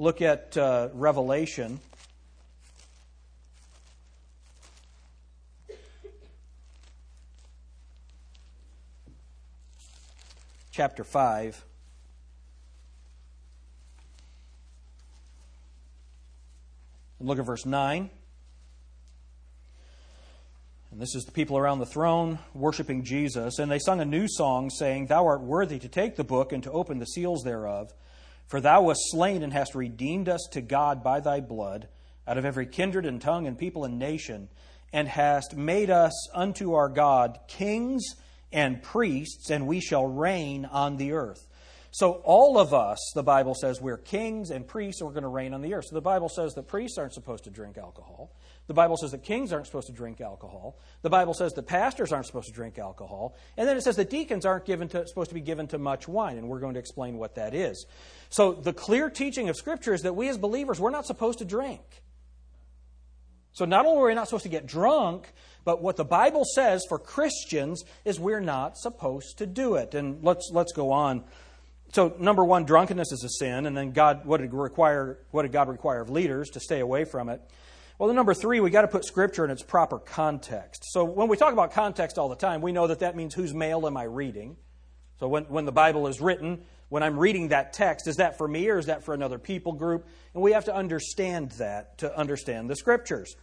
[0.00, 1.78] Look at uh, Revelation
[10.70, 11.62] chapter 5.
[17.18, 18.08] And look at verse 9.
[20.90, 23.58] And this is the people around the throne worshiping Jesus.
[23.58, 26.62] And they sung a new song, saying, Thou art worthy to take the book and
[26.62, 27.92] to open the seals thereof.
[28.50, 31.86] For thou wast slain and hast redeemed us to God by thy blood
[32.26, 34.48] out of every kindred and tongue and people and nation,
[34.92, 38.04] and hast made us unto our God kings
[38.52, 41.46] and priests, and we shall reign on the earth.
[41.92, 45.28] So, all of us, the Bible says, we're kings and priests, and we're going to
[45.28, 45.86] reign on the earth.
[45.86, 48.32] So, the Bible says that priests aren't supposed to drink alcohol.
[48.70, 50.78] The Bible says that kings aren't supposed to drink alcohol.
[51.02, 53.34] The Bible says that pastors aren't supposed to drink alcohol.
[53.56, 56.06] And then it says that deacons aren't given to, supposed to be given to much
[56.06, 57.84] wine, and we're going to explain what that is.
[58.28, 61.44] So, the clear teaching of Scripture is that we as believers, we're not supposed to
[61.44, 61.80] drink.
[63.54, 65.32] So, not only are we not supposed to get drunk,
[65.64, 69.96] but what the Bible says for Christians is we're not supposed to do it.
[69.96, 71.24] And let's, let's go on.
[71.90, 75.50] So, number one, drunkenness is a sin, and then God, what did, require, what did
[75.50, 77.42] God require of leaders to stay away from it?
[78.00, 80.86] Well, then number three, we got to put Scripture in its proper context.
[80.90, 83.52] So, when we talk about context all the time, we know that that means whose
[83.52, 84.56] mail am I reading?
[85.18, 88.48] So, when, when the Bible is written, when I'm reading that text, is that for
[88.48, 90.06] me or is that for another people group?
[90.32, 93.36] And we have to understand that to understand the Scriptures.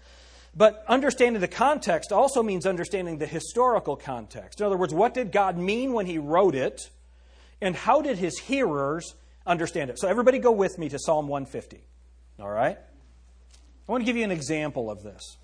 [0.56, 4.60] But understanding the context also means understanding the historical context.
[4.60, 6.90] In other words, what did God mean when He wrote it,
[7.62, 9.14] and how did His hearers
[9.46, 10.00] understand it?
[10.00, 11.86] So, everybody go with me to Psalm 150.
[12.40, 12.80] All right?
[13.88, 15.38] I want to give you an example of this.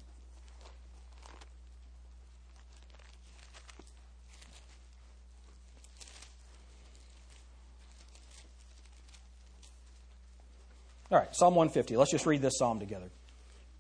[11.09, 11.95] All right, Psalm 150.
[11.95, 13.11] Let's just read this psalm together.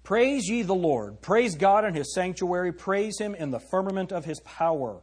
[0.03, 1.19] Praise ye the Lord.
[1.19, 2.71] Praise God in his sanctuary.
[2.71, 5.01] Praise him in the firmament of his power.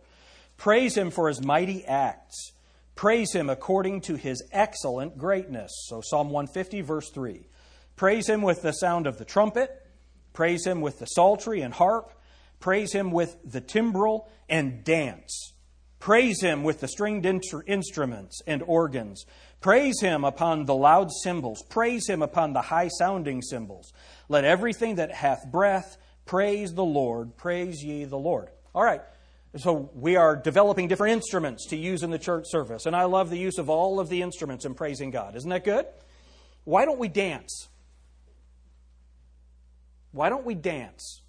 [0.56, 2.52] Praise him for his mighty acts.
[2.94, 5.72] Praise him according to his excellent greatness.
[5.88, 7.46] So, Psalm 150, verse 3.
[8.00, 9.70] Praise him with the sound of the trumpet.
[10.32, 12.10] Praise him with the psaltery and harp.
[12.58, 15.52] Praise him with the timbrel and dance.
[15.98, 19.26] Praise him with the stringed instruments and organs.
[19.60, 21.62] Praise him upon the loud cymbals.
[21.68, 23.92] Praise him upon the high sounding cymbals.
[24.30, 27.36] Let everything that hath breath praise the Lord.
[27.36, 28.48] Praise ye the Lord.
[28.74, 29.02] All right.
[29.58, 32.86] So we are developing different instruments to use in the church service.
[32.86, 35.36] And I love the use of all of the instruments in praising God.
[35.36, 35.84] Isn't that good?
[36.64, 37.68] Why don't we dance?
[40.12, 41.22] Why don't we dance?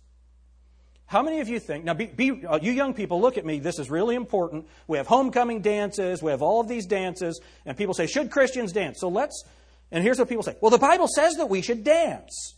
[1.05, 3.59] How many of you think, now, be, be, uh, you young people, look at me,
[3.59, 4.65] this is really important.
[4.87, 8.71] We have homecoming dances, we have all of these dances, and people say, should Christians
[8.71, 9.01] dance?
[9.01, 9.43] So let's,
[9.91, 12.55] and here's what people say well, the Bible says that we should dance.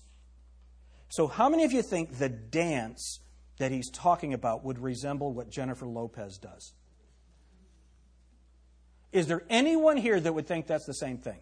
[1.09, 3.19] So, how many of you think the dance
[3.57, 6.73] that he's talking about would resemble what Jennifer Lopez does?
[9.11, 11.39] Is there anyone here that would think that's the same thing?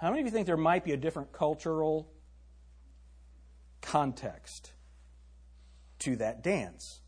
[0.00, 2.10] How many of you think there might be a different cultural
[3.82, 4.72] context
[6.00, 7.00] to that dance?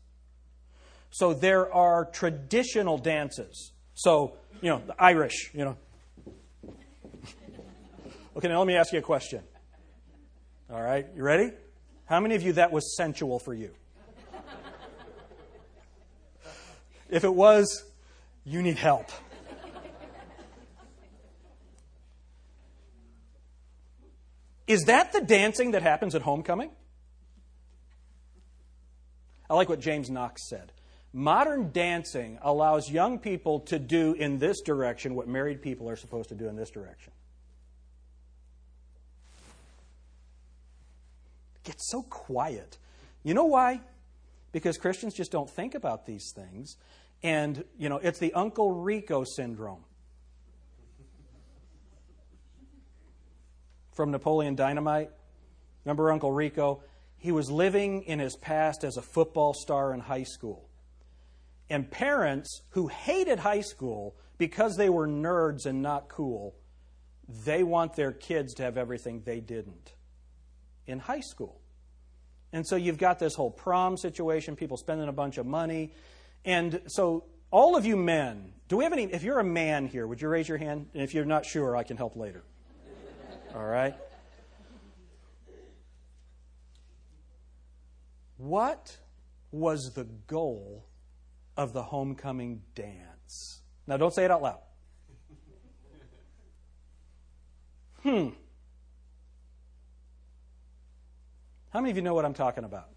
[1.09, 3.71] So there are traditional dances.
[3.95, 5.77] So, you know, the Irish, you know,
[8.37, 9.43] Okay, now let me ask you a question.
[10.71, 11.51] All right, you ready?
[12.05, 13.71] How many of you that was sensual for you?
[17.09, 17.83] if it was,
[18.43, 19.07] you need help.
[24.67, 26.71] Is that the dancing that happens at homecoming?
[29.49, 30.71] I like what James Knox said.
[31.11, 36.29] Modern dancing allows young people to do in this direction what married people are supposed
[36.29, 37.13] to do in this direction.
[41.57, 42.79] It gets so quiet.
[43.21, 43.81] You know why?
[44.51, 46.77] Because Christians just don't think about these things.
[47.21, 49.83] And, you know, it's the Uncle Rico syndrome.
[53.93, 55.11] From Napoleon Dynamite.
[55.85, 56.83] Remember Uncle Rico?
[57.17, 60.67] He was living in his past as a football star in high school.
[61.69, 66.55] And parents who hated high school because they were nerds and not cool,
[67.45, 69.93] they want their kids to have everything they didn't
[70.85, 71.61] in high school.
[72.51, 75.93] And so you've got this whole prom situation, people spending a bunch of money.
[76.45, 79.05] And so, all of you men, do we have any?
[79.05, 80.87] If you're a man here, would you raise your hand?
[80.93, 82.43] And if you're not sure, I can help later.
[83.55, 83.95] All right?
[88.37, 88.97] What
[89.51, 90.85] was the goal
[91.55, 93.61] of the homecoming dance?
[93.85, 94.59] Now, don't say it out loud.
[98.01, 98.29] Hmm.
[101.69, 102.89] How many of you know what I'm talking about?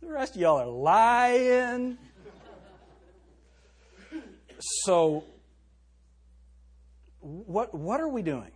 [0.00, 1.98] The rest of y'all are lying.
[4.60, 5.24] So,
[7.24, 8.52] what, what are we doing?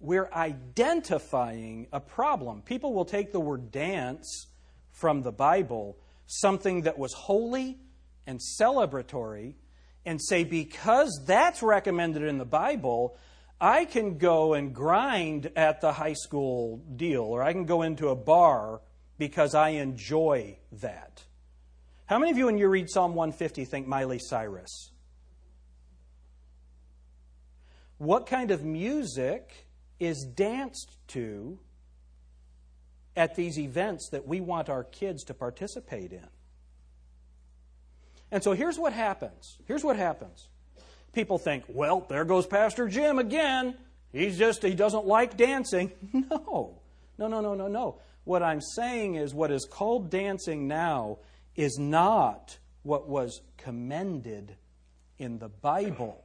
[0.00, 2.62] we're identifying a problem.
[2.62, 4.46] People will take the word dance
[4.90, 7.78] from the Bible, something that was holy
[8.26, 9.54] and celebratory,
[10.06, 13.18] and say, because that's recommended in the Bible,
[13.60, 18.08] I can go and grind at the high school deal, or I can go into
[18.08, 18.80] a bar
[19.18, 21.22] because I enjoy that.
[22.06, 24.90] How many of you, when you read Psalm 150, think Miley Cyrus?
[28.00, 29.66] What kind of music
[29.98, 31.58] is danced to
[33.14, 36.26] at these events that we want our kids to participate in.
[38.30, 39.58] And so here's what happens.
[39.66, 40.48] Here's what happens.
[41.12, 43.74] People think, well, there goes Pastor Jim again.
[44.12, 45.92] He's just, he doesn't like dancing.
[46.30, 46.80] No.
[47.18, 47.98] No, no, no, no, no.
[48.24, 51.18] What I'm saying is what is called dancing now
[51.54, 54.56] is not what was commended
[55.18, 56.24] in the Bible.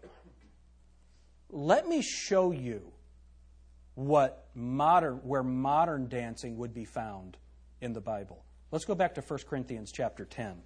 [1.55, 2.91] Let me show you
[3.93, 7.37] what modern where modern dancing would be found
[7.79, 8.43] in the Bible.
[8.71, 10.57] Let's go back to 1 Corinthians chapter 10.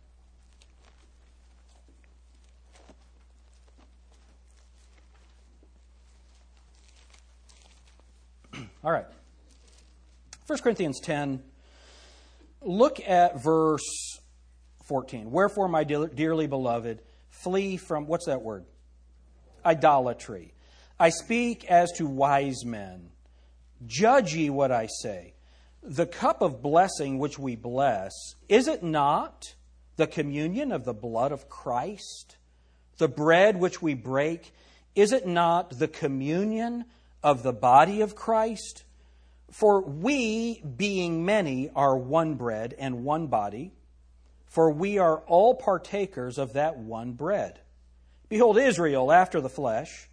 [8.84, 9.06] All right.
[10.47, 11.43] 1 Corinthians 10
[12.63, 14.17] look at verse
[14.86, 15.30] 14.
[15.30, 18.65] Wherefore my dearly beloved flee from what's that word?
[19.63, 20.56] Idolatry.
[21.00, 23.10] I speak as to wise men
[23.86, 25.34] Judge ye what I say.
[25.82, 28.12] The cup of blessing which we bless,
[28.50, 29.56] is it not
[29.96, 32.36] the communion of the blood of Christ?
[32.98, 34.52] The bread which we break,
[34.96, 36.86] is it not the communion
[37.24, 38.84] of the body of Christ?
[39.52, 43.72] For we, being many, are one bread and one body,
[44.48, 47.62] for we are all partakers of that one bread.
[48.28, 50.09] Behold, Israel after the flesh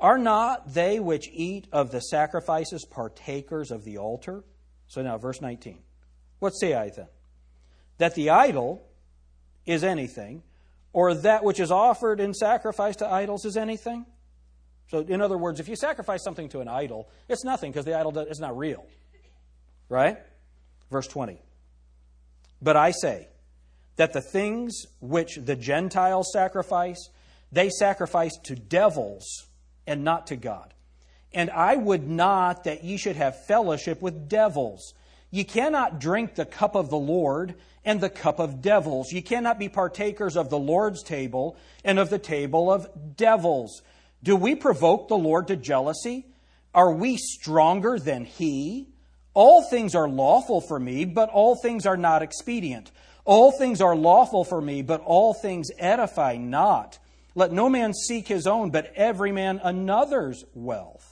[0.00, 4.44] are not they which eat of the sacrifices partakers of the altar?
[4.88, 5.78] So now, verse 19.
[6.38, 7.08] What say I then?
[7.98, 8.82] That the idol
[9.66, 10.42] is anything,
[10.92, 14.06] or that which is offered in sacrifice to idols is anything?
[14.90, 17.96] So, in other words, if you sacrifice something to an idol, it's nothing because the
[17.96, 18.84] idol is not real.
[19.88, 20.18] Right?
[20.90, 21.40] Verse 20.
[22.60, 23.28] But I say
[23.96, 26.98] that the things which the Gentiles sacrifice,
[27.52, 29.46] they sacrifice to devils
[29.90, 30.72] and not to God.
[31.32, 34.94] And I would not that ye should have fellowship with devils.
[35.30, 39.12] Ye cannot drink the cup of the Lord and the cup of devils.
[39.12, 43.82] Ye cannot be partakers of the Lord's table and of the table of devils.
[44.22, 46.26] Do we provoke the Lord to jealousy?
[46.72, 48.88] Are we stronger than he?
[49.34, 52.92] All things are lawful for me, but all things are not expedient.
[53.24, 56.98] All things are lawful for me, but all things edify not.
[57.34, 61.06] Let no man seek his own, but every man another's wealth.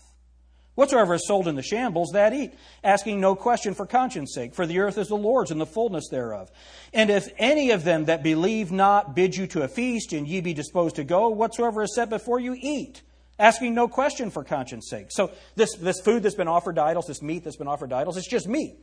[0.79, 2.55] Whatsoever is sold in the shambles, that eat,
[2.85, 6.09] asking no question for conscience sake, for the earth is the Lord's and the fullness
[6.09, 6.53] thereof.
[6.93, 10.41] And if any of them that believe not bid you to a feast, and ye
[10.41, 13.03] be disposed to go, whatsoever is set before you, eat,
[13.41, 15.09] asking no question for conscience sake.
[15.11, 17.97] So this, this food that's been offered to idols, this meat that's been offered to
[17.97, 18.79] idols, it's just meat.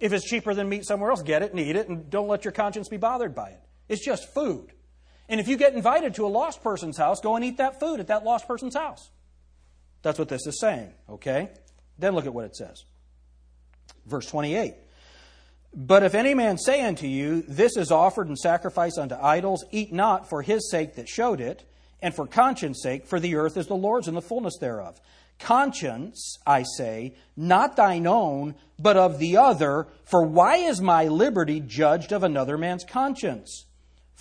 [0.00, 2.44] If it's cheaper than meat somewhere else, get it and eat it, and don't let
[2.44, 3.60] your conscience be bothered by it.
[3.88, 4.72] It's just food.
[5.32, 8.00] And if you get invited to a lost person's house, go and eat that food
[8.00, 9.10] at that lost person's house.
[10.02, 11.48] That's what this is saying, okay?
[11.98, 12.84] Then look at what it says.
[14.04, 14.74] Verse 28.
[15.72, 19.90] But if any man say unto you, This is offered in sacrifice unto idols, eat
[19.90, 21.64] not for his sake that showed it,
[22.02, 25.00] and for conscience sake, for the earth is the Lord's and the fullness thereof.
[25.38, 31.58] Conscience, I say, not thine own, but of the other, for why is my liberty
[31.58, 33.64] judged of another man's conscience?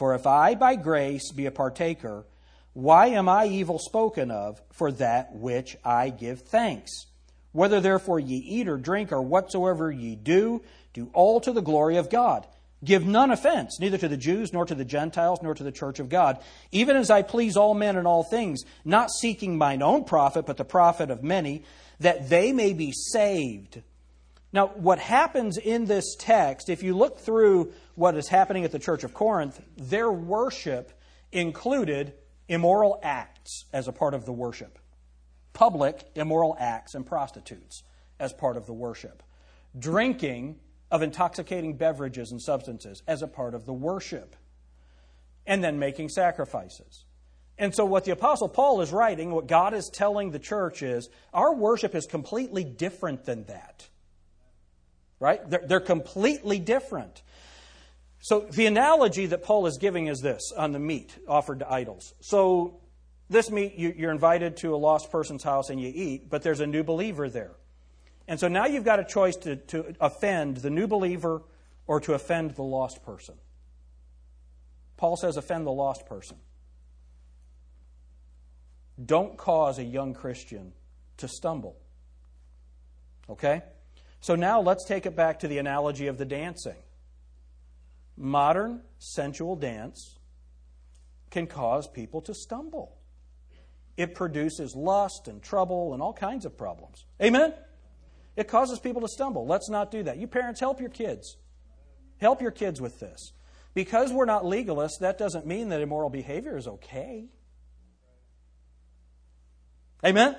[0.01, 2.25] For if I by grace be a partaker,
[2.73, 7.05] why am I evil spoken of for that which I give thanks?
[7.51, 10.63] Whether therefore ye eat or drink or whatsoever ye do,
[10.95, 12.47] do all to the glory of God.
[12.83, 15.99] Give none offense, neither to the Jews, nor to the Gentiles, nor to the church
[15.99, 16.39] of God,
[16.71, 20.57] even as I please all men in all things, not seeking mine own profit, but
[20.57, 21.63] the profit of many,
[21.99, 23.83] that they may be saved.
[24.53, 28.79] Now, what happens in this text, if you look through what is happening at the
[28.79, 30.91] church of Corinth, their worship
[31.31, 32.13] included
[32.49, 34.77] immoral acts as a part of the worship,
[35.53, 37.83] public immoral acts and prostitutes
[38.19, 39.23] as part of the worship,
[39.77, 40.59] drinking
[40.91, 44.35] of intoxicating beverages and substances as a part of the worship,
[45.47, 47.05] and then making sacrifices.
[47.57, 51.09] And so, what the Apostle Paul is writing, what God is telling the church is
[51.33, 53.87] our worship is completely different than that.
[55.21, 55.49] Right?
[55.49, 57.21] They're, they're completely different.
[58.19, 62.13] So, the analogy that Paul is giving is this on the meat offered to idols.
[62.19, 62.81] So,
[63.29, 66.59] this meat, you, you're invited to a lost person's house and you eat, but there's
[66.59, 67.53] a new believer there.
[68.27, 71.41] And so now you've got a choice to, to offend the new believer
[71.87, 73.35] or to offend the lost person.
[74.97, 76.37] Paul says, offend the lost person.
[79.03, 80.73] Don't cause a young Christian
[81.17, 81.77] to stumble.
[83.29, 83.61] Okay?
[84.21, 86.77] So now let's take it back to the analogy of the dancing.
[88.15, 90.19] Modern sensual dance
[91.31, 92.97] can cause people to stumble.
[93.97, 97.05] It produces lust and trouble and all kinds of problems.
[97.21, 97.53] Amen?
[98.35, 99.47] It causes people to stumble.
[99.47, 100.17] Let's not do that.
[100.17, 101.37] You parents, help your kids.
[102.17, 103.33] Help your kids with this.
[103.73, 107.25] Because we're not legalists, that doesn't mean that immoral behavior is okay.
[110.05, 110.35] Amen?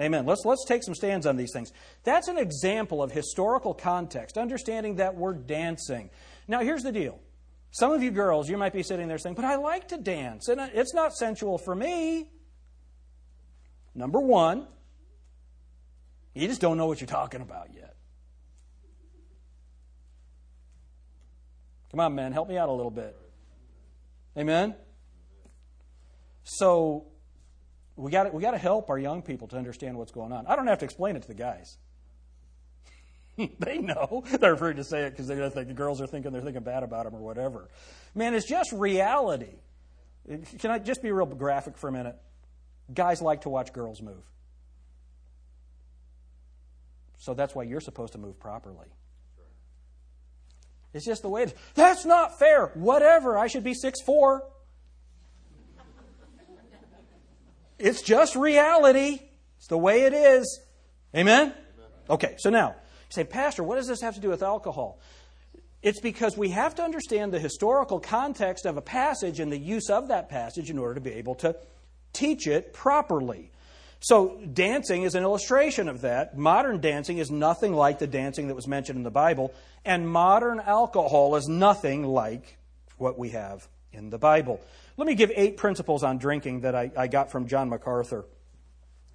[0.00, 0.26] Amen?
[0.26, 1.72] Let's, let's take some stands on these things.
[2.04, 6.10] That's an example of historical context, understanding that we're dancing.
[6.46, 7.18] Now, here's the deal.
[7.72, 10.48] Some of you girls, you might be sitting there saying, But I like to dance,
[10.48, 12.30] and it's not sensual for me.
[13.94, 14.66] Number one,
[16.34, 17.96] you just don't know what you're talking about yet.
[21.90, 23.16] Come on, man, help me out a little bit.
[24.36, 24.76] Amen?
[26.44, 27.06] So,
[27.98, 30.46] we got we got to help our young people to understand what's going on.
[30.46, 31.76] I don't have to explain it to the guys.
[33.58, 34.24] they know.
[34.40, 36.84] They're afraid to say it because they think the girls are thinking they're thinking bad
[36.84, 37.68] about them or whatever.
[38.14, 39.56] Man, it's just reality.
[40.58, 42.16] Can I just be real graphic for a minute?
[42.92, 44.22] Guys like to watch girls move.
[47.18, 48.86] So that's why you're supposed to move properly.
[50.94, 51.54] It's just the way it is.
[51.74, 52.68] That's not fair.
[52.74, 53.36] Whatever.
[53.36, 54.44] I should be six four.
[57.78, 59.20] It's just reality.
[59.58, 60.60] It's the way it is.
[61.14, 61.54] Amen?
[62.10, 65.00] Okay, so now, you say, Pastor, what does this have to do with alcohol?
[65.82, 69.90] It's because we have to understand the historical context of a passage and the use
[69.90, 71.56] of that passage in order to be able to
[72.12, 73.52] teach it properly.
[74.00, 76.36] So, dancing is an illustration of that.
[76.36, 79.52] Modern dancing is nothing like the dancing that was mentioned in the Bible,
[79.84, 82.58] and modern alcohol is nothing like
[82.96, 84.60] what we have in the Bible.
[84.98, 88.26] Let me give eight principles on drinking that I, I got from John MacArthur.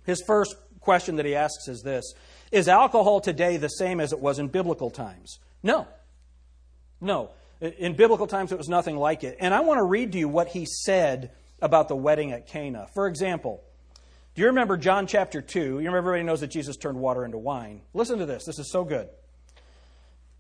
[0.06, 2.16] His first question that he asks is this
[2.52, 5.40] Is alcohol today the same as it was in biblical times?
[5.62, 5.88] No.
[7.02, 7.32] No.
[7.60, 9.38] In biblical times, it was nothing like it.
[9.40, 11.32] And I want to read to you what he said
[11.62, 12.88] about the wedding at Cana.
[12.94, 13.62] For example,
[14.36, 15.60] do you remember John chapter 2?
[15.60, 17.82] You remember everybody knows that Jesus turned water into wine.
[17.94, 18.46] Listen to this.
[18.46, 19.10] This is so good.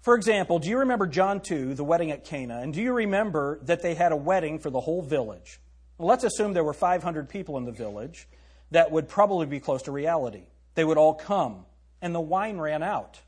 [0.04, 2.60] For example, do you remember John 2, the wedding at Cana?
[2.60, 5.60] And do you remember that they had a wedding for the whole village?
[5.98, 8.28] Well, let's assume there were 500 people in the village.
[8.72, 10.44] That would probably be close to reality.
[10.76, 11.66] They would all come,
[12.02, 13.22] and the wine ran out.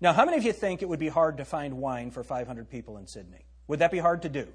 [0.00, 2.70] Now, how many of you think it would be hard to find wine for 500
[2.70, 3.44] people in Sydney?
[3.68, 4.48] Would that be hard to do?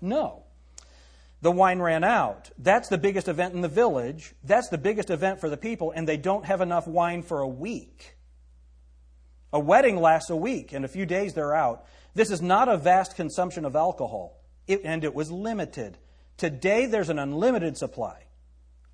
[0.00, 0.42] No
[1.42, 2.50] the wine ran out.
[2.56, 4.32] That's the biggest event in the village.
[4.44, 7.48] That's the biggest event for the people, and they don't have enough wine for a
[7.48, 8.16] week.
[9.52, 10.72] A wedding lasts a week.
[10.72, 11.84] and a few days, they're out.
[12.14, 15.98] This is not a vast consumption of alcohol, it, and it was limited.
[16.36, 18.24] Today, there's an unlimited supply.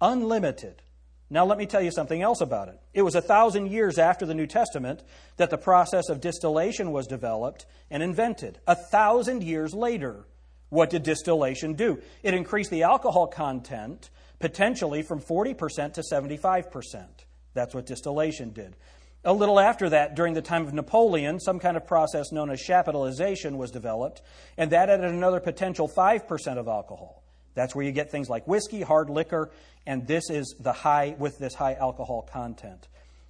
[0.01, 0.83] Unlimited.
[1.31, 2.81] Now, let me tell you something else about it.
[2.95, 5.03] It was a thousand years after the New Testament
[5.37, 8.59] that the process of distillation was developed and invented.
[8.67, 10.25] A thousand years later,
[10.71, 12.01] what did distillation do?
[12.23, 17.07] It increased the alcohol content potentially from 40% to 75%.
[17.55, 18.77] That's what distillation did.
[19.29, 22.63] A little after that, during the time of Napoleon, some kind of process known as
[22.63, 24.23] chaptalization was developed,
[24.57, 27.23] and that added another potential 5% of alcohol.
[27.53, 29.51] That's where you get things like whiskey, hard liquor,
[29.87, 32.89] and this is the high with this high alcohol content.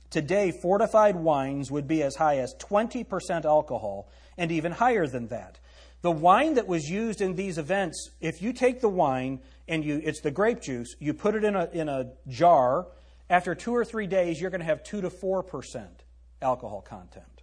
[0.09, 5.59] Today, fortified wines would be as high as 20% alcohol and even higher than that.
[6.03, 10.01] The wine that was used in these events, if you take the wine and you
[10.05, 12.87] it's the grape juice, you put it in a in a jar,
[13.31, 15.87] after 2 or 3 days you're going to have 2 to 4%
[16.41, 17.43] alcohol content.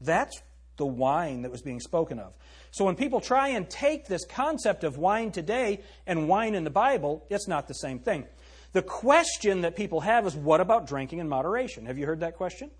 [0.00, 0.40] That's
[0.76, 2.32] the wine that was being spoken of.
[2.70, 6.70] So when people try and take this concept of wine today and wine in the
[6.70, 8.26] Bible, it's not the same thing.
[8.72, 11.86] The question that people have is what about drinking in moderation?
[11.86, 12.70] Have you heard that question?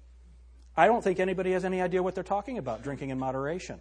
[0.76, 3.80] I don't think anybody has any idea what they're talking about, drinking in moderation.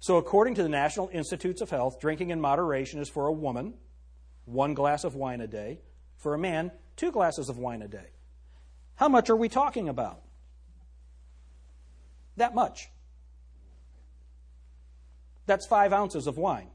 [0.00, 3.74] So, according to the National Institutes of Health, drinking in moderation is for a woman,
[4.46, 5.80] one glass of wine a day,
[6.16, 8.10] for a man, two glasses of wine a day.
[8.94, 10.20] How much are we talking about?
[12.36, 12.90] That much.
[15.46, 16.68] That's five ounces of wine.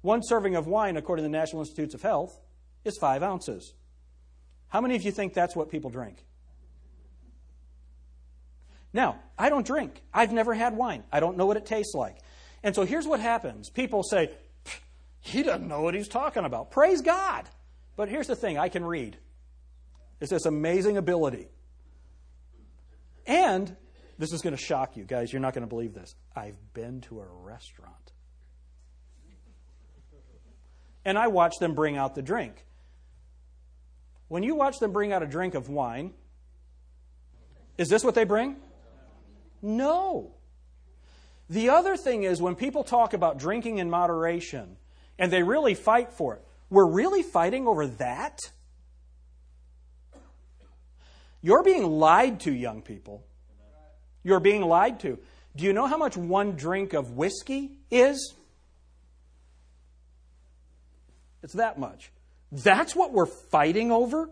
[0.00, 2.40] One serving of wine, according to the National Institutes of Health,
[2.84, 3.74] is five ounces.
[4.68, 6.24] How many of you think that's what people drink?
[8.92, 10.02] Now, I don't drink.
[10.12, 11.02] I've never had wine.
[11.10, 12.18] I don't know what it tastes like.
[12.62, 14.30] And so here's what happens people say,
[15.20, 16.70] he doesn't know what he's talking about.
[16.70, 17.48] Praise God.
[17.96, 19.18] But here's the thing I can read.
[20.20, 21.48] It's this amazing ability.
[23.26, 23.76] And
[24.18, 25.32] this is going to shock you guys.
[25.32, 26.14] You're not going to believe this.
[26.36, 28.12] I've been to a restaurant.
[31.04, 32.64] And I watch them bring out the drink.
[34.28, 36.14] When you watch them bring out a drink of wine,
[37.76, 38.56] is this what they bring?
[39.60, 40.34] No.
[41.50, 44.76] The other thing is when people talk about drinking in moderation
[45.18, 48.38] and they really fight for it, we're really fighting over that?
[51.44, 53.22] You're being lied to, young people.
[54.22, 55.18] You're being lied to.
[55.54, 58.32] Do you know how much one drink of whiskey is?
[61.42, 62.10] It's that much.
[62.50, 64.30] That's what we're fighting over?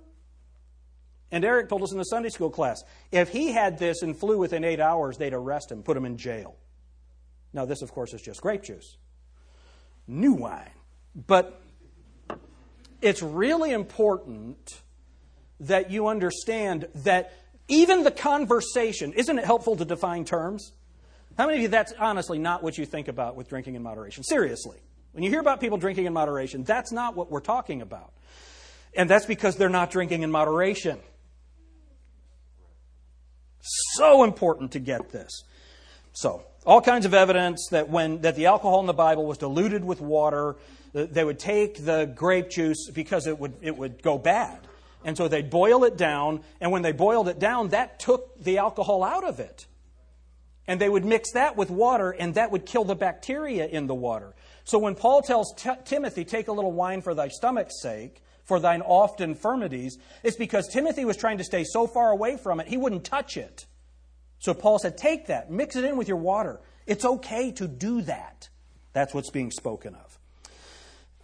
[1.31, 4.39] And Eric told us in the Sunday school class if he had this and flew
[4.39, 6.57] within eight hours, they'd arrest him, put him in jail.
[7.53, 8.97] Now, this, of course, is just grape juice,
[10.07, 10.71] new wine.
[11.15, 11.61] But
[13.03, 14.81] it's really important
[15.61, 17.33] that you understand that
[17.69, 20.73] even the conversation, isn't it helpful to define terms?
[21.39, 24.23] How many of you, that's honestly not what you think about with drinking in moderation?
[24.25, 24.79] Seriously.
[25.13, 28.13] When you hear about people drinking in moderation, that's not what we're talking about.
[28.95, 30.99] And that's because they're not drinking in moderation.
[33.61, 35.45] So important to get this.
[36.13, 39.85] So, all kinds of evidence that when that the alcohol in the Bible was diluted
[39.85, 40.57] with water,
[40.93, 44.59] they would take the grape juice because it would it would go bad.
[45.05, 48.59] And so they'd boil it down, and when they boiled it down, that took the
[48.59, 49.67] alcohol out of it.
[50.67, 53.95] And they would mix that with water, and that would kill the bacteria in the
[53.95, 54.35] water.
[54.65, 58.61] So when Paul tells T- Timothy, take a little wine for thy stomach's sake, for
[58.61, 62.69] thine oft infirmities, it's because Timothy was trying to stay so far away from it,
[62.69, 63.67] he wouldn't touch it.
[64.39, 66.61] So Paul said, take that, mix it in with your water.
[66.87, 68.49] It's okay to do that.
[68.93, 70.19] That's what's being spoken of.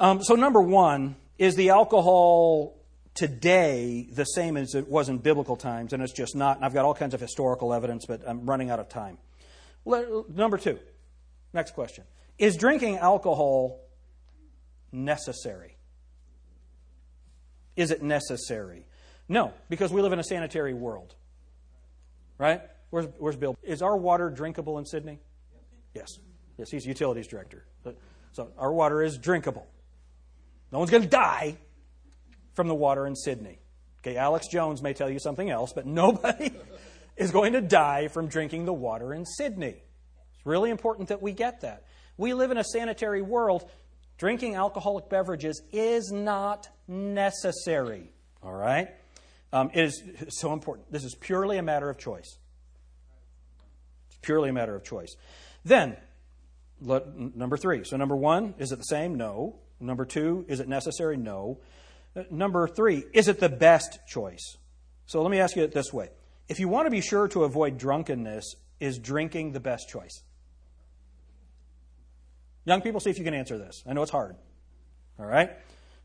[0.00, 2.77] Um, so, number one, is the alcohol
[3.18, 5.92] today the same as it was in biblical times?
[5.92, 6.56] And it's just not.
[6.56, 9.18] And I've got all kinds of historical evidence, but I'm running out of time.
[9.84, 10.78] Number two,
[11.52, 12.04] next question.
[12.38, 13.80] Is drinking alcohol
[14.92, 15.76] necessary?
[17.76, 18.86] Is it necessary?
[19.28, 21.14] No, because we live in a sanitary world.
[22.38, 22.62] Right?
[22.90, 23.56] Where's, where's Bill?
[23.62, 25.18] Is our water drinkable in Sydney?
[25.94, 26.08] Yes.
[26.56, 27.64] Yes, he's utilities director.
[28.32, 29.66] So our water is drinkable.
[30.70, 31.56] No one's going to die
[32.58, 33.60] from the water in Sydney.
[34.00, 36.50] Okay, Alex Jones may tell you something else, but nobody
[37.16, 39.76] is going to die from drinking the water in Sydney.
[40.34, 41.84] It's really important that we get that.
[42.16, 43.70] We live in a sanitary world.
[44.16, 48.10] Drinking alcoholic beverages is not necessary.
[48.42, 48.88] All right?
[49.52, 50.90] Um, it is so important.
[50.90, 52.38] This is purely a matter of choice.
[54.08, 55.14] It's purely a matter of choice.
[55.64, 55.96] Then,
[56.80, 57.84] let, number three.
[57.84, 59.14] So, number one, is it the same?
[59.14, 59.60] No.
[59.78, 61.16] Number two, is it necessary?
[61.16, 61.60] No.
[62.16, 64.56] Uh, number three, is it the best choice?
[65.06, 66.10] So, let me ask you it this way.
[66.48, 70.22] If you want to be sure to avoid drunkenness, is drinking the best choice?
[72.64, 73.82] Young people, see if you can answer this.
[73.86, 74.36] I know it's hard.
[75.18, 75.50] All right?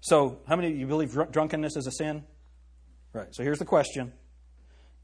[0.02, 2.24] So, how many of you believe drunkenness is a sin?
[3.14, 3.34] Right.
[3.34, 4.14] So, here's the question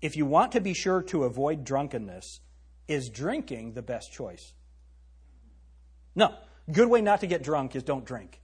[0.01, 2.41] If you want to be sure to avoid drunkenness,
[2.87, 4.53] is drinking the best choice?
[6.15, 6.33] No.
[6.71, 8.41] Good way not to get drunk is don't drink.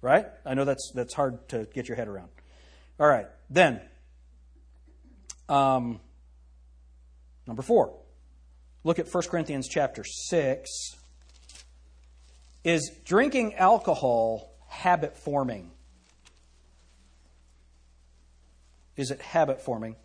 [0.00, 0.26] Right?
[0.44, 2.28] I know that's, that's hard to get your head around.
[3.00, 3.26] All right.
[3.50, 3.80] Then,
[5.48, 6.00] um,
[7.46, 7.94] number four.
[8.84, 10.70] Look at 1 Corinthians chapter 6.
[12.64, 15.70] Is drinking alcohol habit forming?
[18.96, 19.96] Is it habit forming?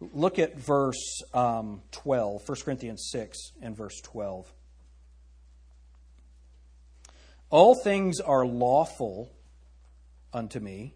[0.00, 4.52] Look at verse um, 12, 1 Corinthians 6 and verse 12.
[7.50, 9.30] All things are lawful
[10.32, 10.94] unto me.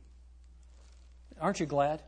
[1.40, 2.03] Aren't you glad?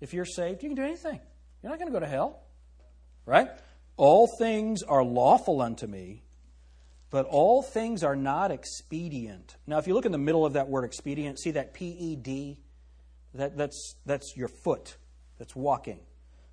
[0.00, 1.20] If you're saved, you can do anything.
[1.62, 2.40] You're not going to go to hell.
[3.26, 3.48] Right?
[3.96, 6.22] All things are lawful unto me,
[7.10, 9.56] but all things are not expedient.
[9.66, 12.16] Now, if you look in the middle of that word expedient, see that P E
[12.16, 12.58] D?
[13.34, 14.96] That, that's, that's your foot
[15.38, 16.00] that's walking.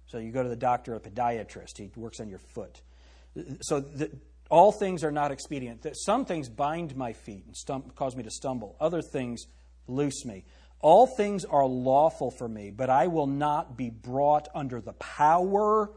[0.07, 2.81] So you go to the doctor, a podiatrist, he works on your foot.
[3.61, 4.11] So the,
[4.51, 5.81] all things are not expedient.
[5.83, 9.45] That Some things bind my feet and stum- cause me to stumble, other things
[9.87, 10.43] loose me.
[10.81, 15.91] All things are lawful for me, but I will not be brought under the power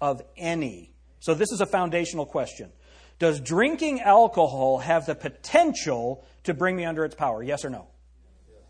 [0.00, 0.94] of any.
[1.20, 2.72] So, this is a foundational question.
[3.18, 7.42] Does drinking alcohol have the potential to bring me under its power?
[7.42, 7.88] Yes or no?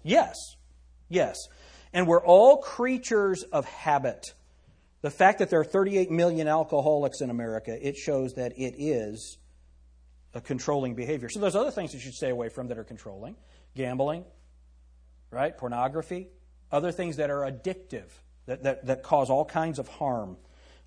[0.02, 0.34] Yes.
[1.10, 1.36] Yes.
[1.92, 4.32] And we're all creatures of habit.
[5.00, 9.38] The fact that there are 38 million alcoholics in America, it shows that it is
[10.34, 11.28] a controlling behavior.
[11.28, 13.36] So there's other things that you should stay away from that are controlling.
[13.76, 14.24] Gambling,
[15.30, 15.56] right?
[15.56, 16.28] Pornography,
[16.72, 18.08] other things that are addictive,
[18.46, 20.36] that, that, that cause all kinds of harm.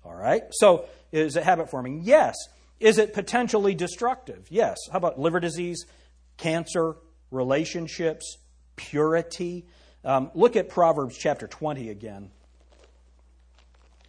[0.04, 0.42] All right?
[0.50, 2.02] So, is it habit forming?
[2.02, 2.36] Yes.
[2.80, 4.46] Is it potentially destructive?
[4.50, 4.76] Yes.
[4.90, 5.86] How about liver disease,
[6.36, 6.96] cancer,
[7.30, 8.38] relationships,
[8.76, 9.66] purity?
[10.04, 12.30] Um, look at Proverbs chapter 20 again.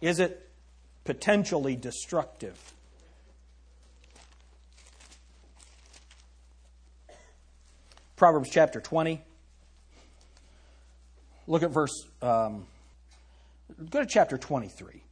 [0.00, 0.48] Is it
[1.04, 2.58] potentially destructive?
[8.16, 9.22] Proverbs chapter 20.
[11.46, 12.66] Look at verse, um,
[13.90, 15.02] go to chapter 23.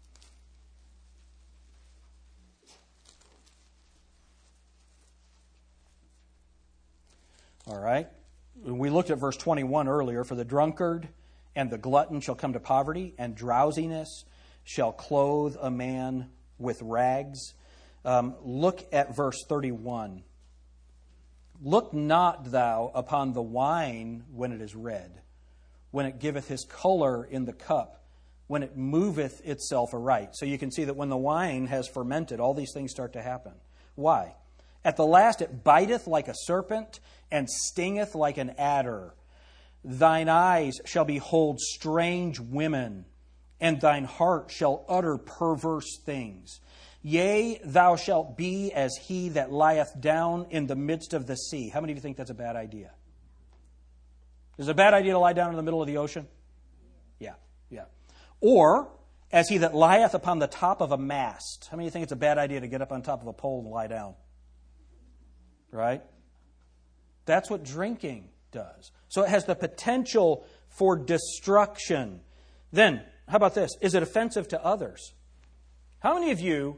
[7.66, 8.08] All right?
[8.64, 10.24] We looked at verse 21 earlier.
[10.24, 11.08] For the drunkard
[11.54, 14.24] and the glutton shall come to poverty, and drowsiness
[14.64, 17.54] shall clothe a man with rags.
[18.04, 20.22] Um, look at verse 31.
[21.62, 25.20] Look not thou upon the wine when it is red,
[25.92, 28.04] when it giveth his color in the cup,
[28.48, 30.30] when it moveth itself aright.
[30.32, 33.22] So you can see that when the wine has fermented, all these things start to
[33.22, 33.52] happen.
[33.94, 34.34] Why?
[34.84, 36.98] At the last it biteth like a serpent
[37.30, 39.14] and stingeth like an adder.
[39.84, 43.04] Thine eyes shall behold strange women,
[43.62, 46.60] and thine heart shall utter perverse things.
[47.00, 51.68] Yea, thou shalt be as he that lieth down in the midst of the sea.
[51.68, 52.90] How many of you think that's a bad idea?
[54.58, 56.26] Is it a bad idea to lie down in the middle of the ocean?
[57.20, 57.34] Yeah,
[57.70, 57.84] yeah.
[58.40, 58.90] Or
[59.30, 61.68] as he that lieth upon the top of a mast.
[61.70, 63.28] How many of you think it's a bad idea to get up on top of
[63.28, 64.14] a pole and lie down?
[65.70, 66.02] Right?
[67.26, 68.90] That's what drinking does.
[69.08, 72.20] So it has the potential for destruction.
[72.72, 73.02] Then,
[73.32, 73.70] how about this?
[73.80, 75.14] Is it offensive to others?
[76.00, 76.76] How many of you,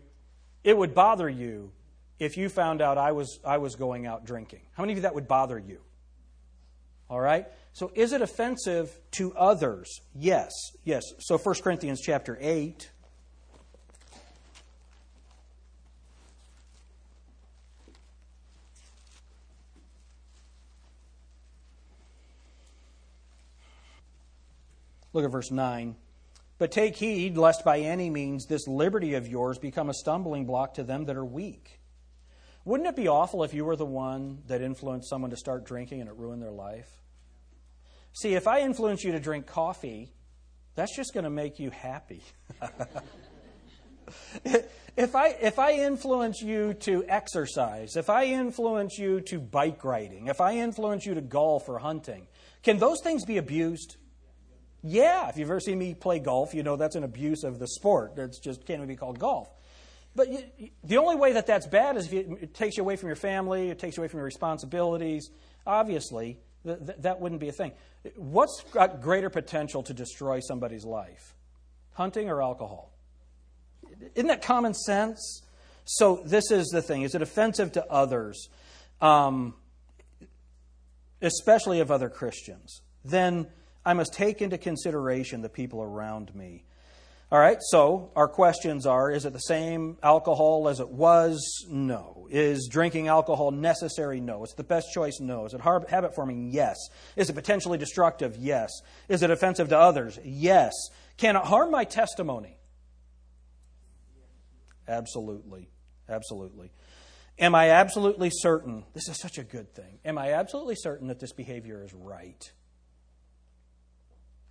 [0.63, 1.73] it would bother you
[2.21, 4.61] if you found out I was, I was going out drinking?
[4.75, 5.81] How many of you that would bother you?
[7.11, 7.49] All right?
[7.73, 10.01] So is it offensive to others?
[10.15, 10.53] Yes.
[10.85, 11.03] Yes.
[11.19, 12.89] So 1 Corinthians chapter 8
[25.13, 25.95] Look at verse 9.
[26.59, 30.75] But take heed lest by any means this liberty of yours become a stumbling block
[30.75, 31.81] to them that are weak.
[32.65, 36.01] Wouldn't it be awful if you were the one that influenced someone to start drinking
[36.01, 36.89] and it ruined their life?
[38.13, 40.13] See, if I influence you to drink coffee,
[40.75, 42.23] that's just going to make you happy.
[44.97, 50.29] if I if I influence you to exercise, if I influence you to bike riding,
[50.29, 52.29] if I influence you to golf or hunting,
[52.63, 53.97] can those things be abused?
[54.87, 57.67] Yeah, if you've ever seen me play golf, you know that's an abuse of the
[57.67, 58.13] sport.
[58.19, 59.49] It's just can't even be called golf.
[60.15, 63.09] But you, the only way that that's bad is if it takes you away from
[63.09, 65.31] your family, it takes you away from your responsibilities.
[65.67, 67.73] Obviously, th- th- that wouldn't be a thing.
[68.17, 71.35] What's got greater potential to destroy somebody's life?
[71.95, 72.93] Hunting or alcohol?
[74.15, 75.41] Isn't that common sense?
[75.87, 77.03] So, this is the thing.
[77.03, 78.49] Is it offensive to others?
[79.01, 79.55] Um,
[81.23, 83.47] especially of other Christians, then
[83.85, 86.65] I must take into consideration the people around me.
[87.33, 91.67] All right, so our questions are Is it the same alcohol as it was?
[91.69, 92.29] No.
[92.31, 94.21] Is drinking alcohol necessary?
[94.21, 94.45] No.
[94.45, 95.19] Is it the best choice?
[95.21, 95.45] No.
[95.45, 96.51] Is it habit forming?
[96.53, 96.77] Yes.
[97.17, 98.37] Is it potentially destructive?
[98.37, 98.71] Yes.
[99.09, 100.19] Is it offensive to others?
[100.23, 100.73] Yes.
[101.17, 102.57] Can it harm my testimony?
[104.87, 105.71] Absolutely.
[106.09, 106.71] Absolutely.
[107.39, 108.85] Am I absolutely certain?
[108.93, 109.99] This is such a good thing.
[110.05, 112.53] Am I absolutely certain that this behavior is right?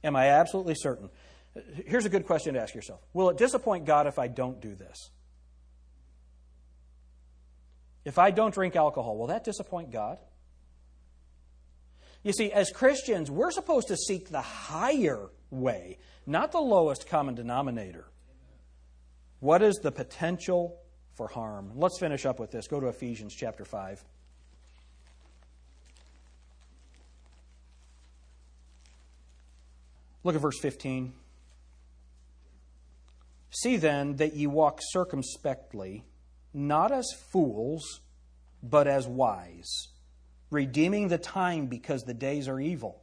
[0.04, 1.10] Am I absolutely certain?
[1.86, 4.76] Here's a good question to ask yourself Will it disappoint God if I don't do
[4.76, 5.12] this?
[8.06, 10.18] If I don't drink alcohol, will that disappoint God?
[12.22, 17.36] You see, as Christians, we're supposed to seek the higher way, not the lowest common
[17.36, 18.06] denominator.
[19.40, 20.82] What is the potential
[21.16, 21.74] for harm?
[21.76, 22.68] Let's finish up with this.
[22.68, 24.04] Go to Ephesians chapter 5.
[30.24, 31.14] Look at verse 15.
[33.50, 36.06] See then that ye walk circumspectly,
[36.54, 38.02] not as fools,
[38.64, 39.90] but as wise,
[40.50, 43.02] redeeming the time because the days are evil.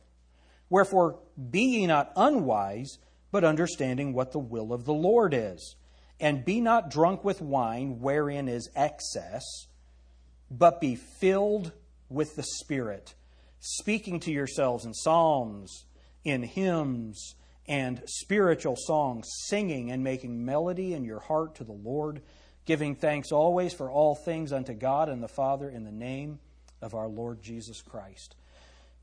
[0.70, 2.98] Wherefore, be ye not unwise,
[3.30, 5.76] but understanding what the will of the Lord is.
[6.18, 9.44] And be not drunk with wine, wherein is excess,
[10.50, 11.72] but be filled
[12.08, 13.14] with the Spirit,
[13.58, 15.86] speaking to yourselves in psalms,
[16.24, 17.34] in hymns,
[17.70, 22.20] and spiritual songs, singing and making melody in your heart to the Lord,
[22.64, 26.40] giving thanks always for all things unto God and the Father in the name
[26.82, 28.34] of our Lord Jesus Christ.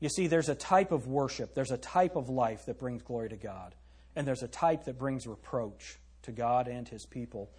[0.00, 3.30] You see, there's a type of worship, there's a type of life that brings glory
[3.30, 3.74] to God,
[4.14, 7.50] and there's a type that brings reproach to God and His people.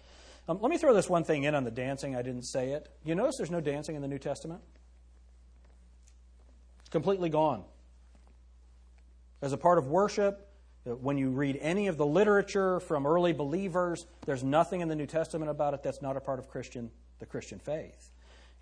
[0.48, 2.16] Um, let me throw this one thing in on the dancing.
[2.16, 2.88] I didn't say it.
[3.04, 4.62] You notice there's no dancing in the New Testament?
[6.80, 7.64] It's completely gone.
[9.42, 10.48] As a part of worship,
[10.84, 15.06] when you read any of the literature from early believers, there's nothing in the New
[15.06, 18.10] Testament about it that's not a part of Christian, the Christian faith.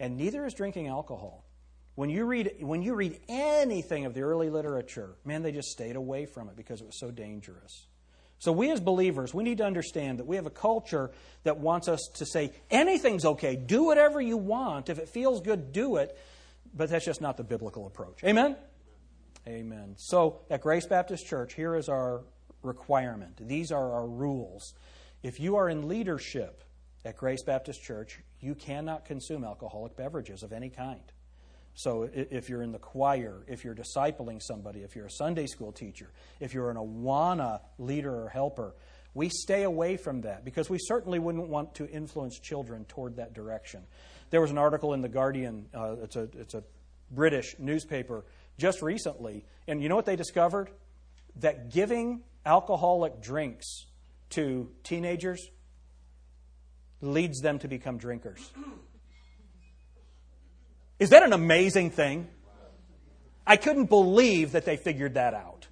[0.01, 1.45] And neither is drinking alcohol.
[1.95, 5.97] When you, read, when you read anything of the early literature, man, they just stayed
[5.97, 7.87] away from it because it was so dangerous.
[8.41, 11.11] So, we as believers, we need to understand that we have a culture
[11.43, 14.89] that wants us to say anything's okay, do whatever you want.
[14.91, 16.17] If it feels good, do it.
[16.73, 18.23] But that's just not the biblical approach.
[18.23, 18.55] Amen?
[19.49, 19.95] Amen.
[19.97, 22.23] So, at Grace Baptist Church, here is our
[22.63, 23.41] requirement.
[23.49, 24.75] These are our rules.
[25.23, 26.65] If you are in leadership
[27.03, 31.01] at Grace Baptist Church, you cannot consume alcoholic beverages of any kind.
[31.73, 35.73] So, if you're in the choir, if you're discipling somebody, if you're a Sunday school
[35.73, 38.75] teacher, if you're an Awana leader or helper,
[39.15, 43.33] we stay away from that because we certainly wouldn't want to influence children toward that
[43.33, 43.85] direction.
[44.29, 46.63] There was an article in The Guardian, uh, it's, a, it's a
[47.11, 48.25] British newspaper
[48.59, 49.45] just recently.
[49.67, 50.71] And you know what they discovered?
[51.37, 53.87] That giving alcoholic drinks
[54.31, 55.51] to teenagers
[57.01, 58.51] leads them to become drinkers.
[60.99, 62.29] Is that an amazing thing?
[63.47, 65.69] I couldn't believe that they figured that out.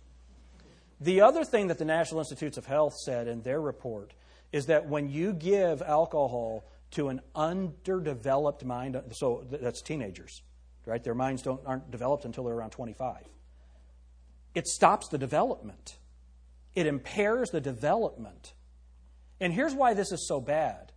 [1.01, 4.14] The other thing that the National Institutes of Health said in their report
[4.53, 10.41] is that when you give alcohol to an underdeveloped mind, so that's teenagers,
[10.87, 11.03] right?
[11.03, 13.18] Their minds don't, aren't developed until they're around 25.
[14.55, 15.99] It stops the development,
[16.74, 18.55] it impairs the development.
[19.39, 20.93] And here's why this is so bad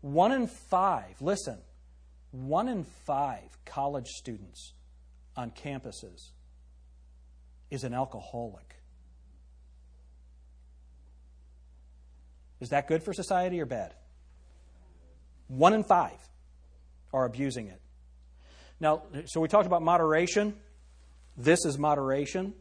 [0.00, 1.58] one in five, listen,
[2.32, 4.72] one in five college students
[5.36, 6.32] on campuses
[7.70, 8.74] is an alcoholic.
[12.60, 13.94] Is that good for society or bad?
[15.48, 16.18] One in five
[17.12, 17.80] are abusing it.
[18.80, 20.54] Now, so we talked about moderation.
[21.36, 22.54] This is moderation.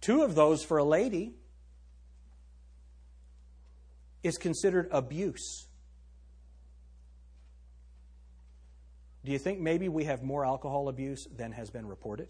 [0.00, 1.34] Two of those for a lady
[4.22, 5.66] is considered abuse.
[9.24, 12.28] Do you think maybe we have more alcohol abuse than has been reported?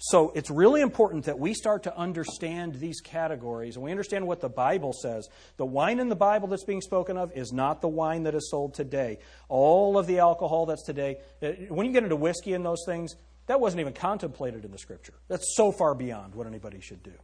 [0.00, 4.40] So it's really important that we start to understand these categories and we understand what
[4.40, 5.28] the Bible says.
[5.56, 8.48] The wine in the Bible that's being spoken of is not the wine that is
[8.48, 9.18] sold today.
[9.48, 13.16] All of the alcohol that's today, uh, when you get into whiskey and those things,
[13.46, 15.14] that wasn't even contemplated in the scripture.
[15.26, 17.14] That's so far beyond what anybody should do.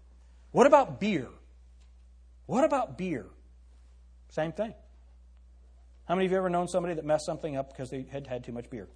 [0.51, 1.29] What about beer?
[2.47, 3.27] What about beer?
[4.31, 4.75] Same thing.
[6.07, 8.43] How many of you ever known somebody that messed something up because they had had
[8.43, 8.89] too much beer?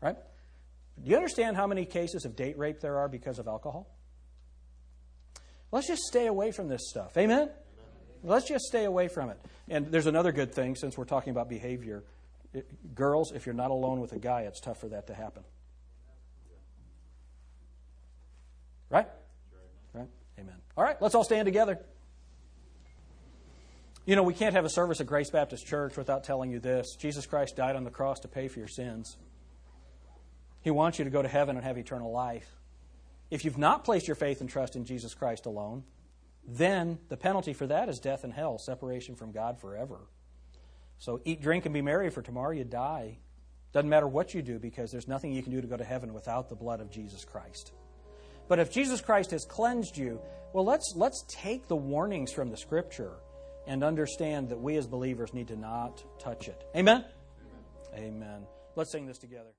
[0.00, 0.16] Right?
[1.02, 3.88] Do you understand how many cases of date rape there are because of alcohol?
[5.70, 7.16] Let's just stay away from this stuff.
[7.16, 7.50] Amen?
[8.22, 9.40] Let's just stay away from it.
[9.68, 12.04] And there's another good thing, since we're talking about behavior.
[12.52, 15.42] it, girls, if you're not alone with a guy, it's tough for that to happen.
[18.90, 19.08] Right?
[19.94, 20.08] Right?
[20.38, 20.54] Amen.
[20.76, 21.78] All right, let's all stand together.
[24.04, 26.96] You know, we can't have a service at Grace Baptist Church without telling you this
[26.96, 29.16] Jesus Christ died on the cross to pay for your sins.
[30.62, 32.48] He wants you to go to heaven and have eternal life.
[33.30, 35.84] If you've not placed your faith and trust in Jesus Christ alone,
[36.46, 40.00] then the penalty for that is death and hell, separation from God forever.
[40.98, 43.18] So eat, drink, and be merry, for tomorrow you die.
[43.72, 46.12] Doesn't matter what you do because there's nothing you can do to go to heaven
[46.12, 47.72] without the blood of Jesus Christ.
[48.48, 50.20] But if Jesus Christ has cleansed you,
[50.52, 53.14] well, let's, let's take the warnings from the Scripture
[53.66, 56.62] and understand that we as believers need to not touch it.
[56.76, 57.04] Amen?
[57.96, 58.04] Amen.
[58.04, 58.46] Amen.
[58.76, 59.52] Let's sing this together.